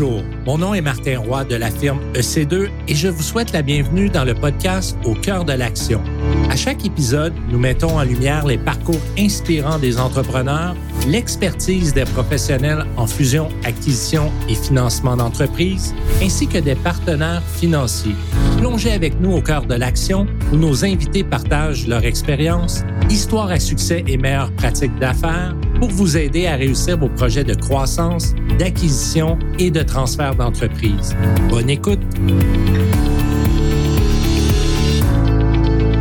Bonjour, 0.00 0.22
mon 0.46 0.58
nom 0.58 0.74
est 0.74 0.80
Martin 0.80 1.18
Roy 1.18 1.42
de 1.42 1.56
la 1.56 1.72
firme 1.72 1.98
EC2 2.14 2.68
et 2.86 2.94
je 2.94 3.08
vous 3.08 3.22
souhaite 3.22 3.52
la 3.52 3.62
bienvenue 3.62 4.08
dans 4.08 4.22
le 4.22 4.32
podcast 4.32 4.96
Au 5.04 5.14
cœur 5.14 5.44
de 5.44 5.52
l'action. 5.52 6.00
À 6.48 6.54
chaque 6.54 6.86
épisode, 6.86 7.32
nous 7.50 7.58
mettons 7.58 7.98
en 7.98 8.04
lumière 8.04 8.46
les 8.46 8.58
parcours 8.58 9.00
inspirants 9.18 9.80
des 9.80 9.98
entrepreneurs, 9.98 10.76
l'expertise 11.08 11.94
des 11.94 12.04
professionnels 12.04 12.86
en 12.96 13.08
fusion, 13.08 13.48
acquisition 13.64 14.30
et 14.48 14.54
financement 14.54 15.16
d'entreprises, 15.16 15.92
ainsi 16.22 16.46
que 16.46 16.58
des 16.58 16.76
partenaires 16.76 17.42
financiers. 17.42 18.14
Plongez 18.58 18.92
avec 18.92 19.18
nous 19.20 19.32
au 19.32 19.42
cœur 19.42 19.66
de 19.66 19.74
l'action 19.74 20.28
où 20.52 20.56
nos 20.56 20.84
invités 20.84 21.24
partagent 21.24 21.88
leur 21.88 22.04
expérience, 22.04 22.84
histoire 23.10 23.50
à 23.50 23.58
succès 23.58 24.04
et 24.06 24.16
meilleures 24.16 24.52
pratiques 24.52 24.96
d'affaires 25.00 25.56
pour 25.80 25.90
vous 25.90 26.16
aider 26.16 26.46
à 26.46 26.56
réussir 26.56 26.98
vos 26.98 27.08
projets 27.08 27.44
de 27.44 27.54
croissance, 27.54 28.34
d'acquisition 28.58 29.38
et 29.58 29.70
de 29.70 29.82
transfert 29.82 30.34
d'entreprise. 30.34 31.16
Bonne 31.48 31.70
écoute. 31.70 32.00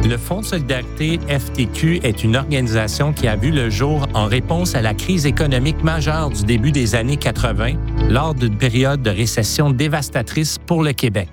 Le 0.09 0.17
Fonds 0.17 0.41
de 0.41 0.45
solidarité 0.45 1.20
FTQ 1.27 1.99
est 2.03 2.23
une 2.23 2.35
organisation 2.35 3.13
qui 3.13 3.27
a 3.27 3.35
vu 3.35 3.52
le 3.52 3.70
jour 3.70 4.07
en 4.13 4.25
réponse 4.25 4.73
à 4.73 4.81
la 4.81 4.93
crise 4.93 5.25
économique 5.25 5.83
majeure 5.83 6.30
du 6.30 6.43
début 6.43 6.71
des 6.71 6.95
années 6.95 7.17
80 7.17 7.73
lors 8.09 8.33
d'une 8.33 8.58
période 8.58 9.03
de 9.03 9.09
récession 9.09 9.69
dévastatrice 9.69 10.58
pour 10.58 10.81
le 10.81 10.94
Québec. 10.94 11.30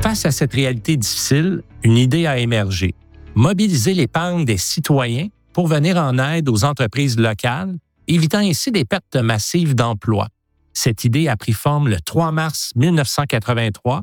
Face 0.00 0.26
à 0.26 0.30
cette 0.30 0.54
réalité 0.54 0.96
difficile, 0.96 1.62
une 1.84 1.96
idée 1.96 2.26
a 2.26 2.38
émergé. 2.38 2.94
Mobiliser 3.34 3.94
l'épargne 3.94 4.44
des 4.44 4.56
citoyens 4.56 5.28
pour 5.52 5.68
venir 5.68 5.96
en 5.96 6.18
aide 6.18 6.48
aux 6.48 6.64
entreprises 6.64 7.18
locales, 7.18 7.76
évitant 8.08 8.38
ainsi 8.38 8.72
des 8.72 8.84
pertes 8.84 9.16
massives 9.16 9.74
d'emplois. 9.74 10.28
Cette 10.76 11.04
idée 11.04 11.26
a 11.26 11.38
pris 11.38 11.54
forme 11.54 11.88
le 11.88 11.98
3 11.98 12.32
mars 12.32 12.72
1983, 12.76 14.02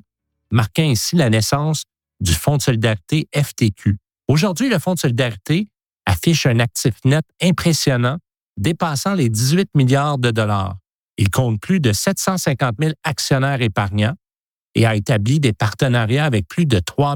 marquant 0.49 0.89
ainsi 0.89 1.15
la 1.15 1.29
naissance 1.29 1.83
du 2.19 2.33
Fonds 2.33 2.57
de 2.57 2.63
solidarité 2.63 3.27
FTQ. 3.31 3.97
Aujourd'hui, 4.27 4.69
le 4.69 4.79
Fonds 4.79 4.95
de 4.95 4.99
solidarité 4.99 5.67
affiche 6.07 6.47
un 6.47 6.57
actif 6.57 6.95
net 7.05 7.25
impressionnant, 7.43 8.17
dépassant 8.57 9.13
les 9.13 9.29
18 9.29 9.69
milliards 9.75 10.17
de 10.17 10.31
dollars. 10.31 10.77
Il 11.19 11.29
compte 11.29 11.61
plus 11.61 11.79
de 11.79 11.93
750 11.93 12.77
000 12.81 12.93
actionnaires 13.03 13.61
épargnants 13.61 14.15
et 14.73 14.87
a 14.87 14.95
établi 14.95 15.39
des 15.39 15.53
partenariats 15.53 16.25
avec 16.25 16.47
plus 16.47 16.65
de 16.65 16.79
3 16.79 17.15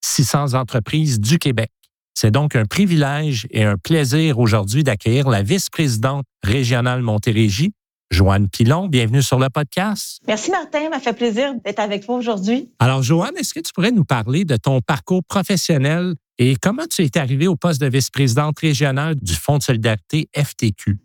600 0.00 0.54
entreprises 0.54 1.18
du 1.18 1.40
Québec. 1.40 1.72
C'est 2.14 2.30
donc 2.30 2.54
un 2.54 2.66
privilège 2.66 3.48
et 3.50 3.64
un 3.64 3.76
plaisir 3.76 4.38
aujourd'hui 4.38 4.84
d'accueillir 4.84 5.28
la 5.28 5.42
vice-présidente 5.42 6.24
régionale 6.44 7.02
Montérégie, 7.02 7.72
Joanne 8.12 8.48
Pilon. 8.48 8.88
Bienvenue 8.88 9.22
sur 9.22 9.38
le 9.38 9.48
podcast. 9.48 10.20
Merci 10.28 10.50
Martin, 10.50 10.90
m'a 10.90 11.00
fait 11.00 11.14
plaisir 11.14 11.54
d'être 11.64 11.80
avec 11.80 12.04
vous 12.06 12.12
aujourd'hui. 12.12 12.70
Alors 12.78 13.02
Joanne, 13.02 13.36
est-ce 13.38 13.54
que 13.54 13.60
tu 13.60 13.72
pourrais 13.72 13.90
nous 13.90 14.04
parler 14.04 14.44
de 14.44 14.56
ton 14.56 14.80
parcours 14.80 15.24
professionnel 15.24 16.14
et 16.38 16.56
comment 16.56 16.84
tu 16.86 17.02
es 17.02 17.18
arrivée 17.18 17.48
au 17.48 17.56
poste 17.56 17.80
de 17.80 17.86
vice-présidente 17.86 18.58
régionale 18.58 19.14
du 19.16 19.34
Fonds 19.34 19.58
de 19.58 19.62
solidarité 19.62 20.28
FTQ? 20.36 20.98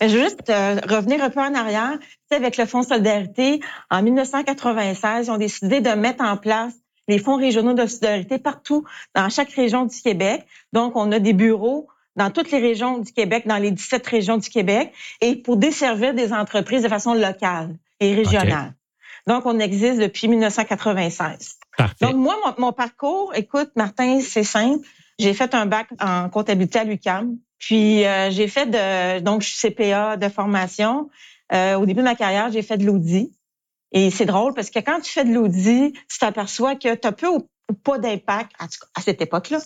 Ben, 0.00 0.08
je 0.08 0.16
veux 0.16 0.24
juste 0.24 0.50
euh, 0.50 0.80
revenir 0.88 1.22
un 1.22 1.30
peu 1.30 1.40
en 1.40 1.54
arrière. 1.54 1.98
avec 2.30 2.56
le 2.56 2.66
Fonds 2.66 2.80
de 2.80 2.86
solidarité, 2.86 3.60
en 3.90 4.02
1996, 4.02 5.26
ils 5.26 5.30
ont 5.30 5.38
décidé 5.38 5.80
de 5.80 5.90
mettre 5.90 6.24
en 6.24 6.36
place 6.36 6.74
les 7.08 7.18
fonds 7.18 7.36
régionaux 7.36 7.74
de 7.74 7.86
solidarité 7.86 8.38
partout 8.38 8.84
dans 9.14 9.28
chaque 9.28 9.50
région 9.52 9.86
du 9.86 10.00
Québec. 10.00 10.46
Donc, 10.72 10.94
on 10.94 11.10
a 11.10 11.18
des 11.18 11.32
bureaux 11.32 11.88
dans 12.18 12.30
toutes 12.30 12.50
les 12.50 12.58
régions 12.58 12.98
du 12.98 13.12
Québec, 13.12 13.44
dans 13.46 13.56
les 13.56 13.70
17 13.70 14.06
régions 14.06 14.36
du 14.36 14.50
Québec, 14.50 14.92
et 15.20 15.36
pour 15.36 15.56
desservir 15.56 16.14
des 16.14 16.32
entreprises 16.32 16.82
de 16.82 16.88
façon 16.88 17.14
locale 17.14 17.76
et 18.00 18.14
régionale. 18.14 18.74
Donc, 19.26 19.46
on 19.46 19.58
existe 19.60 20.00
depuis 20.00 20.26
1996. 20.26 21.58
Donc, 22.00 22.16
moi, 22.16 22.34
mon, 22.58 22.72
parcours, 22.72 23.32
écoute, 23.36 23.70
Martin, 23.76 24.20
c'est 24.20 24.42
simple. 24.42 24.86
J'ai 25.20 25.32
fait 25.32 25.54
un 25.54 25.66
bac 25.66 25.88
en 26.00 26.28
comptabilité 26.28 26.80
à 26.80 26.84
l'UQAM. 26.84 27.36
Puis, 27.58 28.04
euh, 28.04 28.30
j'ai 28.30 28.48
fait 28.48 28.66
de, 28.66 29.20
donc, 29.20 29.42
je 29.42 29.48
suis 29.48 29.68
CPA 29.68 30.16
de 30.16 30.28
formation. 30.28 31.10
Euh, 31.52 31.76
au 31.76 31.86
début 31.86 32.00
de 32.00 32.04
ma 32.04 32.16
carrière, 32.16 32.50
j'ai 32.50 32.62
fait 32.62 32.78
de 32.78 32.84
l'audit. 32.84 33.32
Et 33.92 34.10
c'est 34.10 34.26
drôle 34.26 34.54
parce 34.54 34.70
que 34.70 34.80
quand 34.80 35.00
tu 35.00 35.12
fais 35.12 35.24
de 35.24 35.32
l'audit, 35.32 35.94
tu 36.10 36.18
t'aperçois 36.18 36.74
que 36.74 36.94
tu 36.94 37.06
as 37.06 37.12
peu 37.12 37.28
ou 37.70 37.74
pas 37.74 37.98
d'impact, 37.98 38.52
à 38.58 39.00
cette 39.00 39.20
époque-là, 39.20 39.58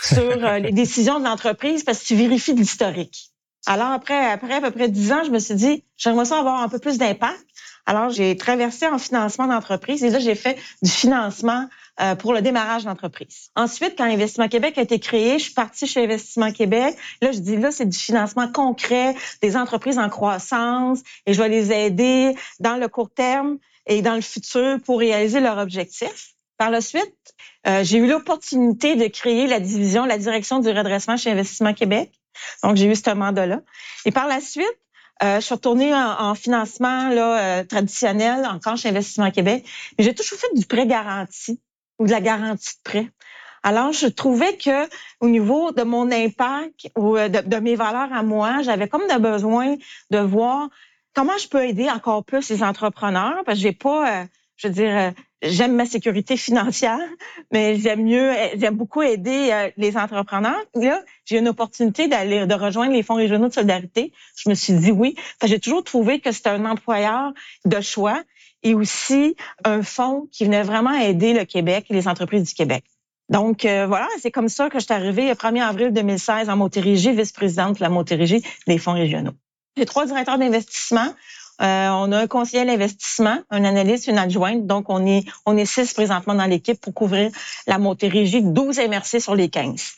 sur 0.00 0.22
euh, 0.22 0.58
les 0.58 0.72
décisions 0.72 1.18
de 1.18 1.24
l'entreprise 1.24 1.84
parce 1.84 2.00
que 2.00 2.06
tu 2.06 2.14
vérifies 2.16 2.54
de 2.54 2.60
l'historique. 2.60 3.32
Alors 3.66 3.90
après, 3.90 4.30
après 4.30 4.54
à 4.54 4.60
peu 4.60 4.70
près 4.70 4.88
dix 4.88 5.12
ans, 5.12 5.22
je 5.24 5.30
me 5.30 5.38
suis 5.38 5.54
dit, 5.54 5.84
j'aimerais 5.96 6.24
ça 6.24 6.38
avoir 6.38 6.62
un 6.62 6.68
peu 6.68 6.78
plus 6.78 6.98
d'impact. 6.98 7.44
Alors 7.86 8.10
j'ai 8.10 8.36
traversé 8.36 8.86
en 8.86 8.98
financement 8.98 9.46
d'entreprise 9.46 10.02
et 10.04 10.10
là 10.10 10.18
j'ai 10.18 10.34
fait 10.34 10.58
du 10.82 10.90
financement 10.90 11.68
euh, 12.00 12.14
pour 12.14 12.32
le 12.32 12.42
démarrage 12.42 12.84
d'entreprise. 12.84 13.50
Ensuite, 13.54 13.94
quand 13.98 14.04
Investissement 14.04 14.48
Québec 14.48 14.78
a 14.78 14.82
été 14.82 14.98
créé, 14.98 15.38
je 15.38 15.44
suis 15.44 15.54
partie 15.54 15.86
chez 15.86 16.04
Investissement 16.04 16.52
Québec. 16.52 16.96
Là, 17.20 17.32
je 17.32 17.38
dis 17.38 17.56
là, 17.56 17.70
c'est 17.70 17.86
du 17.86 17.98
financement 17.98 18.50
concret 18.50 19.14
des 19.42 19.56
entreprises 19.56 19.98
en 19.98 20.08
croissance 20.08 21.00
et 21.26 21.34
je 21.34 21.42
vais 21.42 21.48
les 21.48 21.72
aider 21.72 22.34
dans 22.60 22.76
le 22.76 22.88
court 22.88 23.12
terme 23.12 23.58
et 23.86 24.00
dans 24.00 24.14
le 24.14 24.22
futur 24.22 24.78
pour 24.84 25.00
réaliser 25.00 25.40
leurs 25.40 25.58
objectifs. 25.58 26.34
Par 26.62 26.70
la 26.70 26.80
suite, 26.80 27.34
euh, 27.66 27.82
j'ai 27.82 27.98
eu 27.98 28.06
l'opportunité 28.06 28.94
de 28.94 29.08
créer 29.08 29.48
la 29.48 29.58
division, 29.58 30.04
la 30.04 30.16
direction 30.16 30.60
du 30.60 30.68
redressement 30.68 31.16
chez 31.16 31.32
Investissement 31.32 31.74
Québec. 31.74 32.12
Donc, 32.62 32.76
j'ai 32.76 32.86
eu 32.86 32.94
ce 32.94 33.10
mandat-là. 33.10 33.62
Et 34.04 34.12
par 34.12 34.28
la 34.28 34.40
suite, 34.40 34.78
euh, 35.24 35.40
je 35.40 35.44
suis 35.44 35.54
retournée 35.54 35.92
en, 35.92 36.36
financement 36.36 37.08
là, 37.08 37.40
euh, 37.62 37.64
traditionnel, 37.64 38.46
encore 38.46 38.76
chez 38.76 38.90
Investissement 38.90 39.32
Québec. 39.32 39.66
Mais 39.98 40.04
j'ai 40.04 40.14
toujours 40.14 40.38
fait 40.38 40.54
du 40.54 40.64
prêt 40.64 40.86
garanti 40.86 41.60
ou 41.98 42.06
de 42.06 42.12
la 42.12 42.20
garantie 42.20 42.76
de 42.76 42.82
prêt. 42.88 43.10
Alors, 43.64 43.92
je 43.92 44.06
trouvais 44.06 44.56
que 44.56 44.88
au 45.18 45.28
niveau 45.28 45.72
de 45.72 45.82
mon 45.82 46.12
impact 46.12 46.92
ou 46.96 47.16
de, 47.16 47.40
de 47.40 47.56
mes 47.56 47.74
valeurs 47.74 48.12
à 48.12 48.22
moi, 48.22 48.62
j'avais 48.62 48.86
comme 48.86 49.08
de 49.08 49.18
besoin 49.18 49.74
de 50.12 50.18
voir 50.18 50.68
comment 51.12 51.36
je 51.38 51.48
peux 51.48 51.64
aider 51.64 51.90
encore 51.90 52.24
plus 52.24 52.48
les 52.50 52.62
entrepreneurs 52.62 53.42
parce 53.44 53.58
que 53.58 53.62
j'ai 53.62 53.72
pas, 53.72 54.26
je 54.62 54.68
veux 54.68 54.74
dire, 54.74 55.12
j'aime 55.42 55.74
ma 55.74 55.86
sécurité 55.86 56.36
financière, 56.36 57.00
mais 57.50 57.76
j'aime 57.78 58.04
mieux, 58.04 58.32
j'aime 58.56 58.76
beaucoup 58.76 59.02
aider 59.02 59.50
euh, 59.52 59.70
les 59.76 59.96
entrepreneurs. 59.96 60.62
Là, 60.74 61.02
j'ai 61.24 61.38
une 61.38 61.48
opportunité 61.48 62.06
de 62.06 62.54
rejoindre 62.54 62.92
les 62.92 63.02
fonds 63.02 63.14
régionaux 63.14 63.48
de 63.48 63.52
solidarité. 63.52 64.12
Je 64.36 64.48
me 64.48 64.54
suis 64.54 64.74
dit 64.74 64.92
oui. 64.92 65.16
J'ai 65.44 65.58
toujours 65.58 65.82
trouvé 65.82 66.20
que 66.20 66.30
c'était 66.30 66.50
un 66.50 66.64
employeur 66.64 67.32
de 67.64 67.80
choix 67.80 68.22
et 68.62 68.74
aussi 68.74 69.36
un 69.64 69.82
fonds 69.82 70.28
qui 70.30 70.44
venait 70.44 70.62
vraiment 70.62 70.94
aider 70.94 71.34
le 71.34 71.44
Québec 71.44 71.86
et 71.90 71.94
les 71.94 72.06
entreprises 72.06 72.44
du 72.44 72.54
Québec. 72.54 72.84
Donc 73.28 73.64
euh, 73.64 73.86
voilà, 73.86 74.08
c'est 74.20 74.30
comme 74.30 74.48
ça 74.48 74.70
que 74.70 74.78
je 74.78 74.84
suis 74.84 74.94
arrivée 74.94 75.28
le 75.28 75.34
1er 75.34 75.62
avril 75.62 75.92
2016 75.92 76.48
en 76.48 76.56
Montérégie, 76.56 77.12
vice-présidente 77.12 77.78
de 77.78 77.82
la 77.82 77.88
Montérégie 77.88 78.44
des 78.68 78.78
fonds 78.78 78.92
régionaux. 78.92 79.32
J'ai 79.76 79.86
trois 79.86 80.06
directeurs 80.06 80.38
d'investissement. 80.38 81.14
Euh, 81.60 81.88
on 81.90 82.10
a 82.12 82.18
un 82.18 82.26
conseiller 82.26 82.62
à 82.62 82.64
l'investissement, 82.64 83.38
un 83.50 83.64
analyste, 83.64 84.06
une 84.06 84.18
adjointe. 84.18 84.66
Donc, 84.66 84.86
on 84.88 85.06
est, 85.06 85.24
on 85.46 85.56
est 85.56 85.66
six 85.66 85.92
présentement 85.92 86.34
dans 86.34 86.46
l'équipe 86.46 86.80
pour 86.80 86.94
couvrir 86.94 87.30
la 87.66 87.78
Montérégie, 87.78 88.42
12 88.42 88.78
MRC 88.78 89.20
sur 89.20 89.34
les 89.34 89.48
15. 89.48 89.92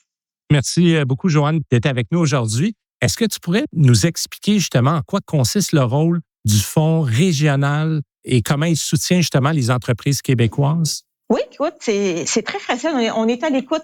Merci 0.51 0.97
euh, 0.97 1.05
beaucoup, 1.05 1.29
Joanne, 1.29 1.61
d'être 1.71 1.87
avec 1.87 2.09
nous 2.11 2.19
aujourd'hui. 2.19 2.75
Est-ce 3.01 3.17
que 3.17 3.25
tu 3.25 3.41
pourrais 3.41 3.65
nous 3.73 4.07
expliquer 4.07 4.55
justement 4.55 4.93
en 4.93 5.03
quoi 5.03 5.21
consiste 5.25 5.73
le 5.73 5.83
rôle 5.83 6.21
du 6.45 6.59
Fonds 6.59 7.03
régional 7.03 8.03
et 8.25 8.43
comment 8.43 8.67
il 8.67 8.77
soutient 8.77 9.19
justement 9.19 9.51
les 9.51 9.71
entreprises 9.71 10.23
québécoises? 10.23 11.03
Oui, 11.31 11.41
écoute, 11.53 11.75
c'est 11.81 12.43
très 12.45 12.59
facile. 12.59 12.91
On 13.17 13.27
est 13.29 13.43
à 13.43 13.51
l'écoute 13.51 13.83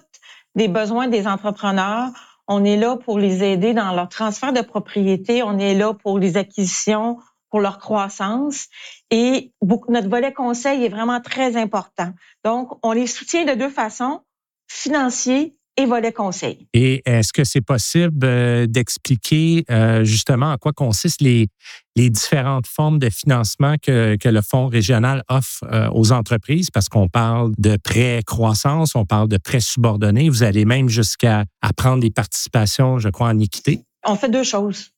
des 0.55 0.67
besoins 0.67 1.07
des 1.07 1.27
entrepreneurs. 1.27 2.09
On 2.47 2.63
est 2.63 2.77
là 2.77 2.97
pour 2.97 3.19
les 3.19 3.43
aider 3.43 3.73
dans 3.73 3.93
leur 3.93 4.09
transfert 4.09 4.53
de 4.53 4.61
propriété. 4.61 5.43
On 5.43 5.57
est 5.57 5.73
là 5.73 5.93
pour 5.93 6.19
les 6.19 6.37
acquisitions 6.37 7.17
pour 7.51 7.59
leur 7.59 7.77
croissance. 7.77 8.67
Et 9.11 9.51
notre 9.89 10.09
volet 10.09 10.33
conseil 10.33 10.85
est 10.85 10.89
vraiment 10.89 11.21
très 11.21 11.57
important. 11.57 12.13
Donc, 12.43 12.71
on 12.81 12.93
les 12.93 13.07
soutient 13.07 13.45
de 13.45 13.53
deux 13.53 13.69
façons, 13.69 14.21
financier 14.67 15.55
et 15.77 15.85
volet 15.85 16.11
conseil. 16.11 16.67
Et 16.73 17.01
est-ce 17.05 17.31
que 17.33 17.43
c'est 17.43 17.61
possible 17.61 18.25
euh, 18.25 18.67
d'expliquer 18.67 19.63
euh, 19.69 20.03
justement 20.03 20.51
en 20.51 20.57
quoi 20.57 20.73
consistent 20.73 21.21
les, 21.21 21.47
les 21.95 22.09
différentes 22.09 22.67
formes 22.67 22.99
de 22.99 23.09
financement 23.09 23.75
que, 23.81 24.17
que 24.17 24.29
le 24.29 24.41
Fonds 24.41 24.67
régional 24.67 25.23
offre 25.29 25.63
euh, 25.71 25.89
aux 25.93 26.11
entreprises? 26.11 26.69
Parce 26.71 26.89
qu'on 26.89 27.07
parle 27.07 27.53
de 27.57 27.77
prêts 27.77 28.21
croissance, 28.25 28.95
on 28.95 29.05
parle 29.05 29.29
de 29.29 29.37
prêts 29.37 29.61
subordonnés. 29.61 30.29
Vous 30.29 30.43
allez 30.43 30.65
même 30.65 30.89
jusqu'à 30.89 31.45
prendre 31.77 32.01
des 32.01 32.11
participations, 32.11 32.99
je 32.99 33.09
crois, 33.09 33.27
en 33.27 33.39
équité. 33.39 33.81
On 34.05 34.15
fait 34.15 34.29
deux 34.29 34.43
choses. 34.43 34.91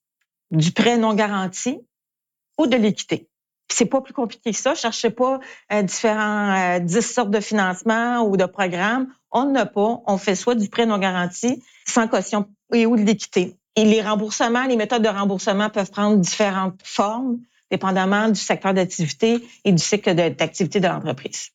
Du 0.51 0.71
prêt 0.71 0.97
non 0.97 1.13
garanti 1.13 1.79
ou 2.57 2.67
de 2.67 2.75
l'équité. 2.75 3.27
C'est 3.69 3.85
pas 3.85 4.01
plus 4.01 4.13
compliqué 4.13 4.51
que 4.51 4.57
ça. 4.57 4.75
Cherchez 4.75 5.09
pas 5.09 5.39
euh, 5.71 5.81
différents 5.81 6.79
euh, 6.79 7.01
sortes 7.01 7.31
de 7.31 7.39
financement 7.39 8.21
ou 8.21 8.37
de 8.37 8.45
programmes. 8.45 9.07
On 9.31 9.45
n'a 9.45 9.65
pas. 9.65 10.01
On 10.05 10.17
fait 10.17 10.35
soit 10.35 10.55
du 10.55 10.69
prêt 10.69 10.85
non 10.85 10.99
garanti, 10.99 11.63
sans 11.87 12.07
caution 12.07 12.47
et 12.71 12.85
ou 12.85 12.95
de 12.95 13.01
l'équité. 13.01 13.55
Et 13.75 13.85
les 13.85 14.01
remboursements, 14.01 14.65
les 14.65 14.75
méthodes 14.75 15.01
de 15.01 15.09
remboursement 15.09 15.69
peuvent 15.69 15.91
prendre 15.91 16.17
différentes 16.17 16.79
formes. 16.83 17.39
dépendamment 17.71 18.29
du 18.29 18.39
secteur 18.39 18.75
d'activité 18.75 19.43
et 19.65 19.71
du 19.71 19.81
cycle 19.81 20.13
d'activité 20.13 20.79
de 20.79 20.87
l'entreprise. 20.87 21.49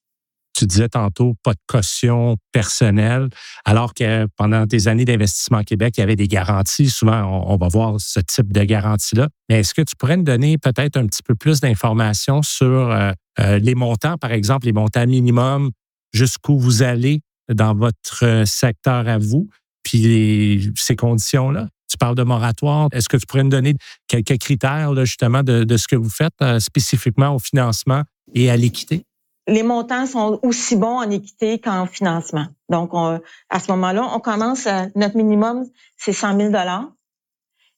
Tu 0.59 0.67
disais 0.67 0.89
tantôt 0.89 1.35
pas 1.45 1.53
de 1.53 1.61
caution 1.69 2.37
personnelle, 2.51 3.29
alors 3.65 3.95
que 3.95 4.27
pendant 4.37 4.67
tes 4.67 4.89
années 4.89 5.05
d'investissement 5.05 5.63
Québec, 5.63 5.95
il 5.97 6.01
y 6.01 6.03
avait 6.03 6.17
des 6.17 6.27
garanties. 6.27 6.91
Souvent, 6.91 7.45
on, 7.47 7.57
va 7.57 7.69
voir 7.69 8.01
ce 8.01 8.19
type 8.19 8.53
de 8.53 8.65
garantie-là. 8.65 9.29
Mais 9.49 9.61
est-ce 9.61 9.73
que 9.73 9.83
tu 9.83 9.95
pourrais 9.97 10.17
nous 10.17 10.25
donner 10.25 10.59
peut-être 10.59 10.97
un 10.97 11.07
petit 11.07 11.23
peu 11.23 11.37
plus 11.37 11.61
d'informations 11.61 12.43
sur 12.43 12.67
euh, 12.67 13.13
euh, 13.39 13.59
les 13.59 13.77
montants, 13.77 14.17
par 14.17 14.33
exemple, 14.33 14.67
les 14.67 14.73
montants 14.73 15.07
minimums, 15.07 15.71
jusqu'où 16.13 16.59
vous 16.59 16.83
allez 16.83 17.21
dans 17.49 17.77
votre 17.77 18.43
secteur 18.45 19.07
à 19.07 19.19
vous, 19.19 19.49
puis 19.85 20.73
ces 20.75 20.97
conditions-là? 20.97 21.69
Tu 21.89 21.97
parles 21.97 22.17
de 22.17 22.25
moratoire. 22.25 22.89
Est-ce 22.93 23.09
que 23.09 23.17
tu 23.17 23.27
pourrais 23.27 23.45
nous 23.45 23.51
donner 23.51 23.75
quelques 24.09 24.39
critères 24.39 24.93
justement 25.07 25.45
de, 25.45 25.77
ce 25.77 25.87
que 25.87 25.97
vous 25.97 26.11
faites 26.11 26.35
euh, 26.43 26.59
spécifiquement 26.59 27.35
au 27.35 27.39
financement 27.39 28.03
et 28.35 28.51
à 28.51 28.57
l'équité? 28.57 29.05
Les 29.49 29.63
montants 29.63 30.07
sont 30.07 30.39
aussi 30.43 30.77
bons 30.77 30.99
en 30.99 31.11
équité 31.11 31.59
qu'en 31.59 31.87
financement. 31.87 32.47
Donc, 32.69 32.91
à 33.49 33.61
ce 33.61 33.71
moment-là, 33.73 34.09
on 34.15 34.21
commence, 34.21 34.67
à, 34.67 34.87
notre 34.95 35.17
minimum, 35.17 35.67
c'est 35.97 36.13
100 36.13 36.37
000 36.37 36.53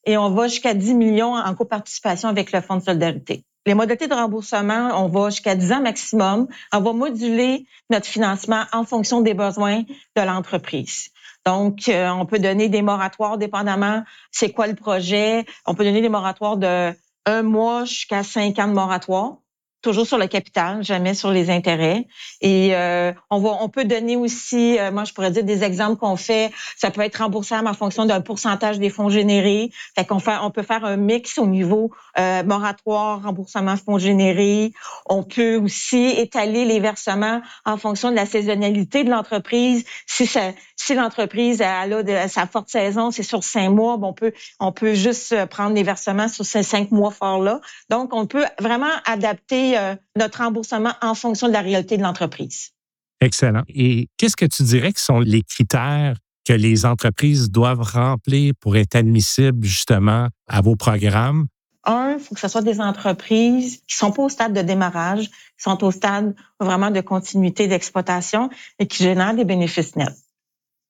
et 0.05 0.17
on 0.17 0.31
va 0.31 0.47
jusqu'à 0.47 0.73
10 0.73 0.93
millions 0.95 1.35
en 1.35 1.55
coparticipation 1.55 2.27
avec 2.27 2.51
le 2.51 2.61
Fonds 2.61 2.77
de 2.77 2.83
solidarité. 2.83 3.45
Les 3.65 3.75
modalités 3.75 4.07
de 4.07 4.13
remboursement, 4.13 4.89
on 4.95 5.07
va 5.07 5.29
jusqu'à 5.29 5.55
10 5.55 5.71
ans 5.71 5.81
maximum. 5.81 6.47
On 6.73 6.81
va 6.81 6.93
moduler 6.93 7.65
notre 7.89 8.07
financement 8.07 8.63
en 8.73 8.83
fonction 8.83 9.21
des 9.21 9.35
besoins 9.35 9.83
de 10.15 10.21
l'entreprise. 10.21 11.09
Donc, 11.45 11.87
euh, 11.87 12.09
on 12.09 12.25
peut 12.25 12.39
donner 12.39 12.69
des 12.69 12.81
moratoires 12.81 13.37
dépendamment 13.37 14.03
c'est 14.31 14.51
quoi 14.51 14.67
le 14.67 14.75
projet. 14.75 15.45
On 15.65 15.75
peut 15.75 15.83
donner 15.83 16.01
des 16.01 16.09
moratoires 16.09 16.57
de 16.57 16.93
un 17.27 17.43
mois 17.43 17.85
jusqu'à 17.85 18.23
cinq 18.23 18.57
ans 18.57 18.67
de 18.67 18.73
moratoire 18.73 19.37
toujours 19.81 20.05
sur 20.05 20.17
le 20.17 20.27
capital, 20.27 20.83
jamais 20.83 21.13
sur 21.13 21.31
les 21.31 21.49
intérêts. 21.49 22.07
Et 22.41 22.75
euh, 22.75 23.11
on 23.29 23.39
va, 23.39 23.57
on 23.61 23.69
peut 23.69 23.85
donner 23.85 24.15
aussi, 24.15 24.77
euh, 24.79 24.91
moi 24.91 25.03
je 25.03 25.13
pourrais 25.13 25.31
dire 25.31 25.43
des 25.43 25.63
exemples 25.63 25.97
qu'on 25.99 26.15
fait. 26.15 26.51
Ça 26.77 26.91
peut 26.91 27.01
être 27.01 27.17
remboursable 27.17 27.67
en 27.67 27.73
fonction 27.73 28.05
d'un 28.05 28.21
pourcentage 28.21 28.79
des 28.79 28.89
fonds 28.89 29.09
générés. 29.09 29.71
Fait 29.95 30.05
qu'on 30.05 30.19
fait, 30.19 30.35
on 30.41 30.51
peut 30.51 30.63
faire 30.63 30.85
un 30.85 30.97
mix 30.97 31.37
au 31.37 31.47
niveau 31.47 31.91
euh, 32.19 32.43
moratoire, 32.43 33.23
remboursement 33.23 33.75
fonds 33.77 33.97
générés. 33.97 34.71
On 35.07 35.23
peut 35.23 35.57
aussi 35.57 36.13
étaler 36.17 36.65
les 36.65 36.79
versements 36.79 37.41
en 37.65 37.77
fonction 37.77 38.11
de 38.11 38.15
la 38.15 38.25
saisonnalité 38.25 39.03
de 39.03 39.09
l'entreprise. 39.09 39.83
Si 40.05 40.27
ça, 40.27 40.51
si 40.75 40.93
l'entreprise 40.93 41.61
a, 41.61 41.81
a 41.81 42.27
sa 42.27 42.45
forte 42.47 42.69
saison, 42.69 43.11
c'est 43.11 43.23
sur 43.23 43.43
cinq 43.43 43.69
mois, 43.69 43.97
on 44.01 44.13
peut, 44.13 44.33
on 44.59 44.71
peut 44.71 44.93
juste 44.93 45.45
prendre 45.45 45.75
les 45.75 45.83
versements 45.83 46.27
sur 46.27 46.45
ces 46.45 46.63
cinq 46.63 46.91
mois 46.91 47.11
forts 47.11 47.41
là. 47.41 47.61
Donc 47.89 48.13
on 48.13 48.25
peut 48.25 48.45
vraiment 48.59 48.91
adapter 49.05 49.70
euh, 49.77 49.95
notre 50.17 50.39
remboursement 50.39 50.93
en 51.01 51.15
fonction 51.15 51.47
de 51.47 51.53
la 51.53 51.61
réalité 51.61 51.97
de 51.97 52.03
l'entreprise. 52.03 52.71
Excellent. 53.21 53.63
Et 53.67 54.07
qu'est-ce 54.17 54.35
que 54.35 54.45
tu 54.45 54.63
dirais 54.63 54.91
que 54.91 54.99
sont 54.99 55.19
les 55.19 55.43
critères 55.43 56.15
que 56.45 56.53
les 56.53 56.85
entreprises 56.85 57.51
doivent 57.51 57.81
remplir 57.81 58.53
pour 58.59 58.75
être 58.77 58.95
admissibles 58.95 59.63
justement 59.65 60.27
à 60.47 60.61
vos 60.61 60.75
programmes? 60.75 61.47
Un, 61.83 62.15
il 62.17 62.19
faut 62.19 62.35
que 62.35 62.41
ce 62.41 62.47
soit 62.47 62.61
des 62.61 62.79
entreprises 62.79 63.81
qui 63.87 63.95
sont 63.95 64.11
pas 64.11 64.23
au 64.23 64.29
stade 64.29 64.53
de 64.53 64.61
démarrage, 64.61 65.29
qui 65.29 65.63
sont 65.63 65.83
au 65.83 65.91
stade 65.91 66.35
vraiment 66.59 66.91
de 66.91 67.01
continuité 67.01 67.67
d'exploitation 67.67 68.49
et 68.77 68.87
qui 68.87 69.03
génèrent 69.03 69.35
des 69.35 69.45
bénéfices 69.45 69.95
nets. 69.95 70.15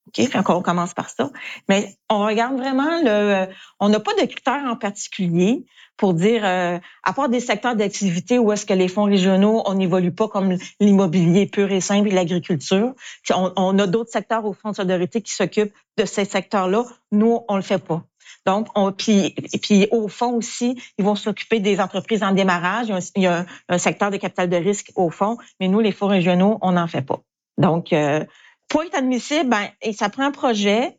OK, 0.07 0.27
on 0.49 0.61
commence 0.61 0.93
par 0.93 1.09
ça. 1.09 1.29
Mais 1.69 1.95
on 2.09 2.25
regarde 2.25 2.57
vraiment 2.57 3.01
le. 3.03 3.47
On 3.79 3.89
n'a 3.89 3.99
pas 3.99 4.13
de 4.15 4.25
critères 4.25 4.63
en 4.65 4.75
particulier 4.75 5.65
pour 6.01 6.15
dire, 6.15 6.43
euh, 6.43 6.79
à 7.03 7.13
part 7.13 7.29
des 7.29 7.39
secteurs 7.39 7.75
d'activité 7.75 8.39
où 8.39 8.51
est-ce 8.51 8.65
que 8.65 8.73
les 8.73 8.87
fonds 8.87 9.03
régionaux, 9.03 9.61
on 9.67 9.75
n'évolue 9.75 10.11
pas 10.11 10.27
comme 10.27 10.57
l'immobilier 10.79 11.45
pur 11.45 11.71
et 11.71 11.79
simple 11.79 12.07
et 12.07 12.11
l'agriculture. 12.11 12.95
On, 13.29 13.77
a 13.77 13.85
d'autres 13.85 14.09
secteurs 14.11 14.43
au 14.45 14.53
Fonds 14.53 14.71
de 14.71 14.77
solidarité 14.77 15.21
qui 15.21 15.31
s'occupent 15.31 15.73
de 15.97 16.05
ces 16.05 16.25
secteurs-là. 16.25 16.85
Nous, 17.11 17.41
on 17.47 17.55
le 17.55 17.61
fait 17.61 17.77
pas. 17.77 18.03
Donc, 18.47 18.67
on, 18.73 18.91
puis, 18.91 19.35
puis 19.61 19.87
au 19.91 20.07
fond 20.07 20.33
aussi, 20.33 20.81
ils 20.97 21.05
vont 21.05 21.13
s'occuper 21.15 21.59
des 21.59 21.79
entreprises 21.79 22.23
en 22.23 22.31
démarrage. 22.31 22.87
Il 23.15 23.21
y, 23.21 23.27
a 23.27 23.45
un, 23.69 23.77
secteur 23.77 24.09
de 24.09 24.17
capital 24.17 24.49
de 24.49 24.57
risque 24.57 24.91
au 24.95 25.11
fond, 25.11 25.37
mais 25.59 25.67
nous, 25.67 25.81
les 25.81 25.91
fonds 25.91 26.07
régionaux, 26.07 26.57
on 26.61 26.71
n'en 26.71 26.87
fait 26.87 27.03
pas. 27.03 27.21
Donc, 27.59 27.93
euh, 27.93 28.25
pour 28.71 28.83
être 28.83 28.95
admissible, 28.95 29.49
ben, 29.49 29.67
ça 29.93 30.09
prend 30.09 30.23
un 30.23 30.31
projet, 30.31 30.97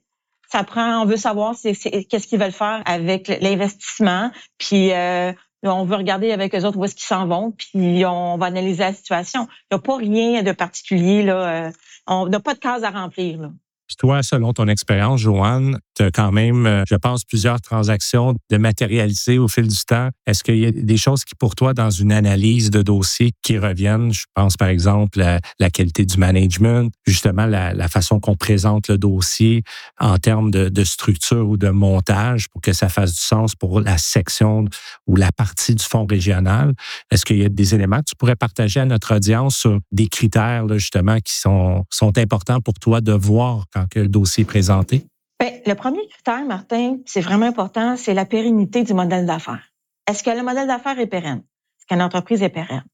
ça 0.50 0.62
prend, 0.62 1.00
on 1.00 1.06
veut 1.06 1.16
savoir 1.16 1.54
qu'est-ce 1.62 2.26
qu'ils 2.26 2.38
veulent 2.38 2.52
faire 2.52 2.82
avec 2.84 3.28
l'investissement, 3.40 4.30
puis 4.58 4.92
euh, 4.92 5.32
on 5.62 5.86
veut 5.86 5.96
regarder 5.96 6.32
avec 6.32 6.54
eux 6.54 6.66
autres 6.66 6.76
où 6.76 6.84
est-ce 6.84 6.94
qu'ils 6.94 7.06
s'en 7.06 7.26
vont, 7.26 7.52
puis 7.52 8.04
on 8.04 8.36
va 8.36 8.46
analyser 8.46 8.82
la 8.82 8.92
situation. 8.92 9.48
Il 9.70 9.74
n'y 9.74 9.76
a 9.76 9.78
pas 9.78 9.96
rien 9.96 10.42
de 10.42 10.52
particulier 10.52 11.22
là. 11.22 11.66
Euh, 11.66 11.70
on 12.06 12.26
n'a 12.26 12.40
pas 12.40 12.52
de 12.52 12.58
case 12.58 12.84
à 12.84 12.90
remplir 12.90 13.40
là 13.40 13.48
toi, 13.96 14.22
selon 14.22 14.52
ton 14.52 14.68
expérience, 14.68 15.20
Joanne, 15.20 15.78
quand 16.14 16.32
même, 16.32 16.66
euh, 16.66 16.84
je 16.88 16.94
pense, 16.94 17.24
plusieurs 17.24 17.60
transactions 17.60 18.34
de 18.50 18.56
matérialiser 18.56 19.38
au 19.38 19.48
fil 19.48 19.68
du 19.68 19.84
temps. 19.84 20.08
Est-ce 20.26 20.42
qu'il 20.42 20.58
y 20.58 20.66
a 20.66 20.70
des 20.70 20.96
choses 20.96 21.24
qui, 21.24 21.34
pour 21.34 21.54
toi, 21.54 21.74
dans 21.74 21.90
une 21.90 22.12
analyse 22.12 22.70
de 22.70 22.82
dossier, 22.82 23.32
qui 23.42 23.58
reviennent? 23.58 24.12
Je 24.12 24.24
pense, 24.34 24.56
par 24.56 24.68
exemple, 24.68 25.18
la, 25.18 25.40
la 25.58 25.70
qualité 25.70 26.04
du 26.04 26.18
management, 26.18 26.92
justement, 27.06 27.46
la, 27.46 27.88
façon 27.88 28.20
qu'on 28.20 28.36
présente 28.36 28.88
le 28.88 28.96
dossier 28.96 29.62
en 29.98 30.16
termes 30.18 30.50
de, 30.50 30.84
structure 30.84 31.48
ou 31.48 31.56
de 31.56 31.68
montage 31.68 32.48
pour 32.48 32.60
que 32.60 32.72
ça 32.72 32.88
fasse 32.88 33.12
du 33.12 33.20
sens 33.20 33.54
pour 33.54 33.80
la 33.80 33.98
section 33.98 34.64
ou 35.06 35.16
la 35.16 35.30
partie 35.30 35.74
du 35.74 35.84
fonds 35.84 36.06
régional. 36.06 36.74
Est-ce 37.10 37.24
qu'il 37.24 37.38
y 37.38 37.44
a 37.44 37.48
des 37.48 37.74
éléments 37.74 37.98
que 37.98 38.08
tu 38.08 38.16
pourrais 38.16 38.36
partager 38.36 38.80
à 38.80 38.84
notre 38.84 39.14
audience 39.14 39.56
sur 39.56 39.78
des 39.92 40.08
critères, 40.08 40.66
justement, 40.70 41.18
qui 41.18 41.34
sont, 41.34 41.84
sont 41.90 42.16
importants 42.18 42.60
pour 42.60 42.74
toi 42.74 43.00
de 43.00 43.12
voir 43.12 43.64
quand 43.72 43.86
que 43.88 44.00
le 44.00 44.08
dossier 44.08 44.42
est 44.42 44.46
présenté? 44.46 45.04
Bien, 45.42 45.58
le 45.66 45.74
premier 45.74 46.06
critère, 46.06 46.44
Martin, 46.44 46.98
c'est 47.04 47.20
vraiment 47.20 47.46
important, 47.46 47.96
c'est 47.96 48.14
la 48.14 48.24
pérennité 48.24 48.84
du 48.84 48.94
modèle 48.94 49.26
d'affaires. 49.26 49.72
Est-ce 50.08 50.22
que 50.22 50.30
le 50.30 50.44
modèle 50.44 50.68
d'affaires 50.68 51.00
est 51.00 51.08
pérenne? 51.08 51.40
Est-ce 51.40 51.86
qu'une 51.88 52.00
entreprise 52.00 52.44
est 52.44 52.48
pérenne? 52.48 52.84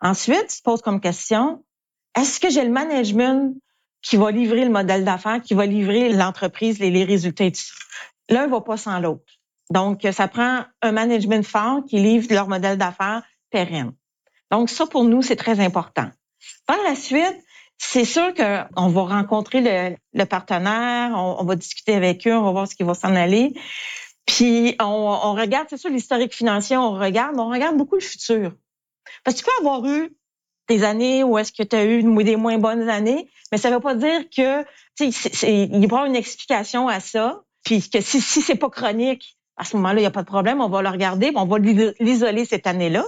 Ensuite, 0.00 0.46
tu 0.48 0.56
te 0.56 0.62
poses 0.62 0.80
comme 0.80 0.98
question, 0.98 1.62
est-ce 2.16 2.40
que 2.40 2.48
j'ai 2.48 2.64
le 2.64 2.70
management 2.70 3.54
qui 4.00 4.16
va 4.16 4.30
livrer 4.30 4.64
le 4.64 4.70
modèle 4.70 5.04
d'affaires, 5.04 5.42
qui 5.42 5.52
va 5.52 5.66
livrer 5.66 6.10
l'entreprise, 6.10 6.78
les, 6.78 6.90
les 6.90 7.04
résultats? 7.04 7.50
L'un 8.30 8.46
ne 8.46 8.50
va 8.50 8.62
pas 8.62 8.78
sans 8.78 8.98
l'autre. 8.98 9.34
Donc, 9.70 10.08
ça 10.10 10.26
prend 10.26 10.64
un 10.80 10.92
management 10.92 11.44
fort 11.44 11.84
qui 11.86 11.98
livre 11.98 12.28
leur 12.30 12.48
modèle 12.48 12.78
d'affaires 12.78 13.24
pérenne. 13.50 13.92
Donc, 14.50 14.70
ça, 14.70 14.86
pour 14.86 15.04
nous, 15.04 15.20
c'est 15.20 15.36
très 15.36 15.60
important. 15.60 16.08
Par 16.66 16.78
la 16.82 16.96
suite, 16.96 17.43
c'est 17.78 18.04
sûr 18.04 18.32
qu'on 18.34 18.88
va 18.88 19.02
rencontrer 19.02 19.98
le, 20.12 20.24
partenaire, 20.24 21.12
on, 21.16 21.44
va 21.44 21.56
discuter 21.56 21.94
avec 21.94 22.26
eux, 22.26 22.34
on 22.34 22.42
va 22.42 22.50
voir 22.50 22.68
ce 22.68 22.74
qui 22.74 22.82
va 22.82 22.94
s'en 22.94 23.14
aller. 23.14 23.54
Puis 24.26 24.76
on, 24.80 25.34
regarde, 25.34 25.66
c'est 25.68 25.76
sûr, 25.76 25.90
l'historique 25.90 26.34
financier, 26.34 26.76
on 26.76 26.92
regarde, 26.92 27.38
on 27.38 27.50
regarde 27.50 27.76
beaucoup 27.76 27.96
le 27.96 28.00
futur. 28.00 28.52
Parce 29.22 29.36
que 29.36 29.40
tu 29.40 29.46
peux 29.46 29.66
avoir 29.66 29.84
eu 29.86 30.16
des 30.68 30.82
années 30.82 31.24
où 31.24 31.36
est-ce 31.36 31.52
que 31.52 31.62
tu 31.62 31.76
as 31.76 31.84
eu 31.84 32.02
des 32.24 32.36
moins 32.36 32.58
bonnes 32.58 32.88
années, 32.88 33.30
mais 33.52 33.58
ça 33.58 33.70
ne 33.70 33.74
veut 33.74 33.80
pas 33.80 33.94
dire 33.94 34.28
que 34.30 34.64
il 35.00 35.84
y 35.84 35.94
a 35.94 36.06
une 36.06 36.16
explication 36.16 36.88
à 36.88 37.00
ça. 37.00 37.42
Puis 37.64 37.88
que 37.88 38.00
si, 38.00 38.20
si 38.20 38.42
c'est 38.42 38.56
pas 38.56 38.70
chronique, 38.70 39.38
à 39.56 39.64
ce 39.64 39.76
moment-là, 39.76 39.98
il 39.98 40.02
n'y 40.02 40.06
a 40.06 40.10
pas 40.10 40.22
de 40.22 40.26
problème, 40.26 40.60
on 40.60 40.68
va 40.68 40.82
le 40.82 40.88
regarder, 40.88 41.30
on 41.36 41.46
va 41.46 41.58
l'isoler 41.58 42.44
cette 42.44 42.66
année-là. 42.66 43.04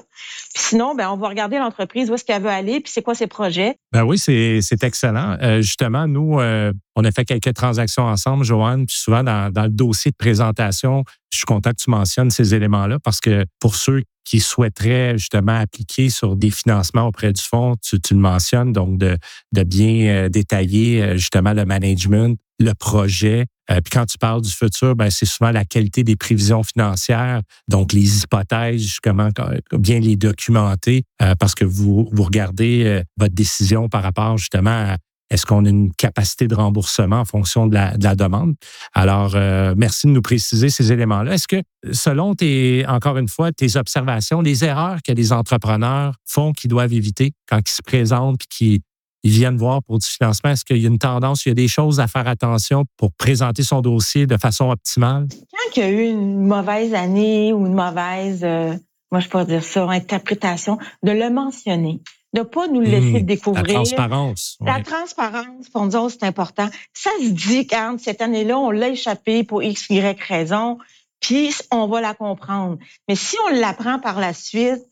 Puis 0.54 0.62
sinon, 0.62 0.94
ben, 0.94 1.10
on 1.10 1.16
va 1.16 1.28
regarder 1.28 1.58
l'entreprise, 1.58 2.08
où 2.08 2.14
est-ce 2.14 2.24
qu'elle 2.24 2.42
veut 2.42 2.48
aller, 2.48 2.80
puis 2.80 2.92
c'est 2.92 3.02
quoi 3.02 3.14
ses 3.16 3.26
projets. 3.26 3.76
Ben 3.92 4.04
oui, 4.04 4.18
c'est 4.18 4.84
excellent. 4.84 5.36
Euh, 5.42 5.60
justement, 5.60 6.06
nous, 6.06 6.38
euh, 6.38 6.72
on 6.94 7.04
a 7.04 7.10
fait 7.10 7.24
quelques 7.24 7.52
transactions 7.54 8.04
ensemble, 8.04 8.44
Joanne, 8.44 8.86
puis 8.86 8.96
souvent 8.96 9.24
dans, 9.24 9.52
le 9.54 9.68
dossier 9.68 10.12
de 10.12 10.16
présentation, 10.16 11.02
je 11.32 11.38
suis 11.38 11.46
content 11.46 11.70
que 11.70 11.82
tu 11.82 11.90
mentionnes 11.90 12.30
ces 12.30 12.54
éléments-là 12.54 12.98
parce 13.02 13.20
que 13.20 13.44
pour 13.58 13.74
ceux 13.74 14.02
qui 14.24 14.38
souhaiteraient 14.40 15.18
justement 15.18 15.58
appliquer 15.58 16.10
sur 16.10 16.36
des 16.36 16.50
financements 16.50 17.06
auprès 17.06 17.32
du 17.32 17.42
fonds, 17.42 17.74
tu, 17.82 17.98
le 18.10 18.16
mentionnes, 18.20 18.72
donc 18.72 18.98
de, 18.98 19.16
de 19.52 19.62
bien 19.62 20.06
euh, 20.06 20.28
détailler 20.28 21.18
justement 21.18 21.52
le 21.52 21.64
management, 21.64 22.38
le 22.60 22.72
projet. 22.74 23.46
Euh, 23.70 23.80
puis 23.82 23.90
quand 23.92 24.06
tu 24.06 24.18
parles 24.18 24.42
du 24.42 24.50
futur, 24.50 24.94
ben, 24.94 25.11
c'est 25.11 25.26
souvent 25.26 25.50
la 25.50 25.64
qualité 25.64 26.04
des 26.04 26.16
prévisions 26.16 26.62
financières, 26.62 27.40
donc 27.68 27.92
les 27.92 28.23
hypothèses, 28.23 28.99
comment 29.02 29.30
bien 29.73 30.00
les 30.00 30.16
documenter, 30.16 31.04
euh, 31.23 31.35
parce 31.38 31.54
que 31.54 31.64
vous, 31.64 32.08
vous 32.12 32.23
regardez 32.23 32.85
euh, 32.85 33.02
votre 33.16 33.35
décision 33.35 33.88
par 33.88 34.02
rapport 34.02 34.38
justement 34.38 34.70
à 34.70 34.96
est-ce 35.28 35.44
qu'on 35.44 35.64
a 35.64 35.68
une 35.68 35.92
capacité 35.92 36.46
de 36.46 36.54
remboursement 36.54 37.18
en 37.18 37.25
fonction 37.25 37.66
de 37.66 37.75
la, 37.75 37.96
de 37.96 38.04
la 38.04 38.14
demande? 38.14 38.54
Alors, 38.94 39.35
merci 39.76 40.06
de 40.06 40.12
nous 40.12 40.23
préciser 40.23 40.70
ces 40.70 40.92
éléments-là. 40.92 41.35
Est-ce 41.35 41.49
que, 41.49 41.61
selon 41.90 42.37
tes, 42.37 42.85
encore 42.87 43.18
une 43.18 43.26
fois, 43.26 43.50
tes 43.50 43.75
observations, 43.75 44.40
les 44.40 44.64
erreurs 44.64 44.99
que 45.04 45.11
les 45.11 45.32
entrepreneurs 45.32 46.14
font 46.25 46.52
qu'ils 46.52 46.70
doivent 46.70 46.92
éviter 46.92 47.32
quand 47.49 47.58
ils 47.58 47.73
se 47.73 47.82
présentent 47.82 48.40
et 48.44 48.46
qui 48.49 48.82
ils 49.26 49.33
viennent 49.33 49.56
voir 49.56 49.83
pour 49.83 49.99
du 49.99 50.06
financement? 50.06 50.50
Est-ce 50.50 50.64
qu'il 50.64 50.78
y 50.78 50.85
a 50.85 50.88
une 50.88 50.99
tendance, 50.99 51.47
il 51.47 51.49
y 51.49 51.52
a 51.52 51.54
des 51.54 51.66
choses 51.66 51.99
à 51.99 52.06
faire 52.06 52.28
attention 52.28 52.85
pour 52.97 53.12
présenter 53.12 53.64
son 53.64 53.80
dossier 53.80 54.26
de 54.26 54.37
façon 54.37 54.71
optimale? 54.71 55.26
Quand 55.30 55.76
il 55.76 55.83
y 55.83 55.83
a 55.83 55.90
eu 55.90 56.04
une 56.04 56.47
mauvaise 56.47 56.95
année 56.95 57.52
ou 57.52 57.66
une 57.66 57.75
mauvaise, 57.75 58.45
euh, 58.45 58.75
moi 59.11 59.21
je 59.21 59.28
pourrais 59.28 59.47
dire 59.47 59.64
ça, 59.64 59.85
interprétation, 59.90 60.78
de 61.02 61.11
le 61.11 61.28
mentionner, 61.28 62.00
de 62.35 62.42
pas 62.42 62.68
nous 62.68 62.80
laisser 62.80 63.23
mmh, 63.23 63.26
découvrir. 63.26 63.66
La 63.66 63.75
transparence. 63.75 64.59
La 64.64 64.80
transparence, 64.80 65.68
pour 65.71 65.87
nous 65.87 66.09
c'est 66.09 66.23
important. 66.23 66.68
Ça 66.95 67.11
se 67.21 67.30
dit 67.30 67.66
quand 67.66 67.97
cette 67.99 68.23
année-là, 68.23 68.56
on 68.56 68.71
l'a 68.71 68.90
échappé 68.90 69.42
pour 69.42 69.61
X, 69.61 69.87
Y 69.90 70.21
raison, 70.23 70.78
puis 71.18 71.52
on 71.73 71.88
va 71.88 72.00
la 72.00 72.14
comprendre. 72.14 72.78
Mais 73.09 73.16
si 73.16 73.37
on 73.49 73.54
l'apprend 73.56 73.99
par 73.99 74.21
la 74.21 74.33
suite, 74.33 74.85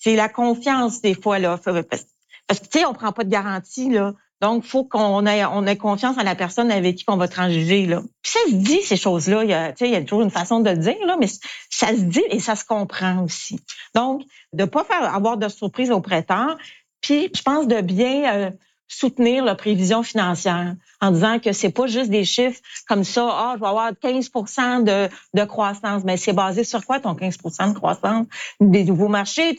c'est 0.00 0.16
la 0.16 0.30
confiance 0.30 1.02
des 1.02 1.14
fois 1.14 1.38
là. 1.38 1.60
Parce 2.46 2.60
que 2.60 2.66
tu 2.66 2.78
sais, 2.78 2.84
on 2.84 2.94
prend 2.94 3.12
pas 3.12 3.24
de 3.24 3.30
garantie 3.30 3.90
là. 3.90 4.14
Donc, 4.40 4.64
faut 4.64 4.84
qu'on 4.84 5.24
ait, 5.24 5.44
on 5.46 5.64
ait 5.66 5.76
confiance 5.76 6.18
en 6.18 6.22
la 6.22 6.34
personne 6.34 6.70
avec 6.70 6.96
qui 6.96 7.04
on 7.08 7.16
va 7.16 7.28
transiger, 7.28 7.86
là. 7.86 8.02
Puis 8.20 8.32
ça 8.32 8.40
se 8.50 8.56
dit, 8.56 8.82
ces 8.82 8.96
choses-là. 8.96 9.44
Il 9.44 9.48
y 9.50 9.54
a, 9.54 9.72
il 9.80 9.86
y 9.90 9.94
a 9.94 10.02
toujours 10.02 10.20
une 10.20 10.30
façon 10.30 10.60
de 10.60 10.68
le 10.68 10.76
dire, 10.76 10.98
là, 11.06 11.16
mais 11.18 11.28
ça 11.70 11.88
se 11.88 12.02
dit 12.02 12.22
et 12.28 12.40
ça 12.40 12.54
se 12.54 12.64
comprend 12.64 13.22
aussi. 13.22 13.58
Donc, 13.94 14.22
de 14.52 14.66
pas 14.66 14.84
faire 14.84 15.14
avoir 15.14 15.38
de 15.38 15.48
surprise 15.48 15.90
au 15.90 16.00
prêteur. 16.00 16.58
Puis, 17.00 17.30
je 17.34 17.42
pense 17.42 17.66
de 17.68 17.80
bien 17.80 18.34
euh, 18.34 18.50
soutenir 18.88 19.44
la 19.44 19.54
prévision 19.54 20.02
financière 20.02 20.74
en 21.00 21.10
disant 21.10 21.38
que 21.38 21.52
c'est 21.52 21.70
pas 21.70 21.86
juste 21.86 22.10
des 22.10 22.24
chiffres 22.24 22.60
comme 22.86 23.04
ça, 23.04 23.28
ah, 23.30 23.52
je 23.56 23.60
vais 23.60 23.66
avoir 23.66 23.90
15 24.00 24.30
de, 24.84 25.08
de 25.34 25.44
croissance. 25.44 26.02
Mais 26.04 26.16
c'est 26.16 26.32
basé 26.32 26.64
sur 26.64 26.84
quoi 26.84 27.00
ton 27.00 27.14
15% 27.14 27.72
de 27.72 27.74
croissance? 27.74 28.26
Des 28.60 28.84
nouveaux 28.84 29.08
marchés, 29.08 29.58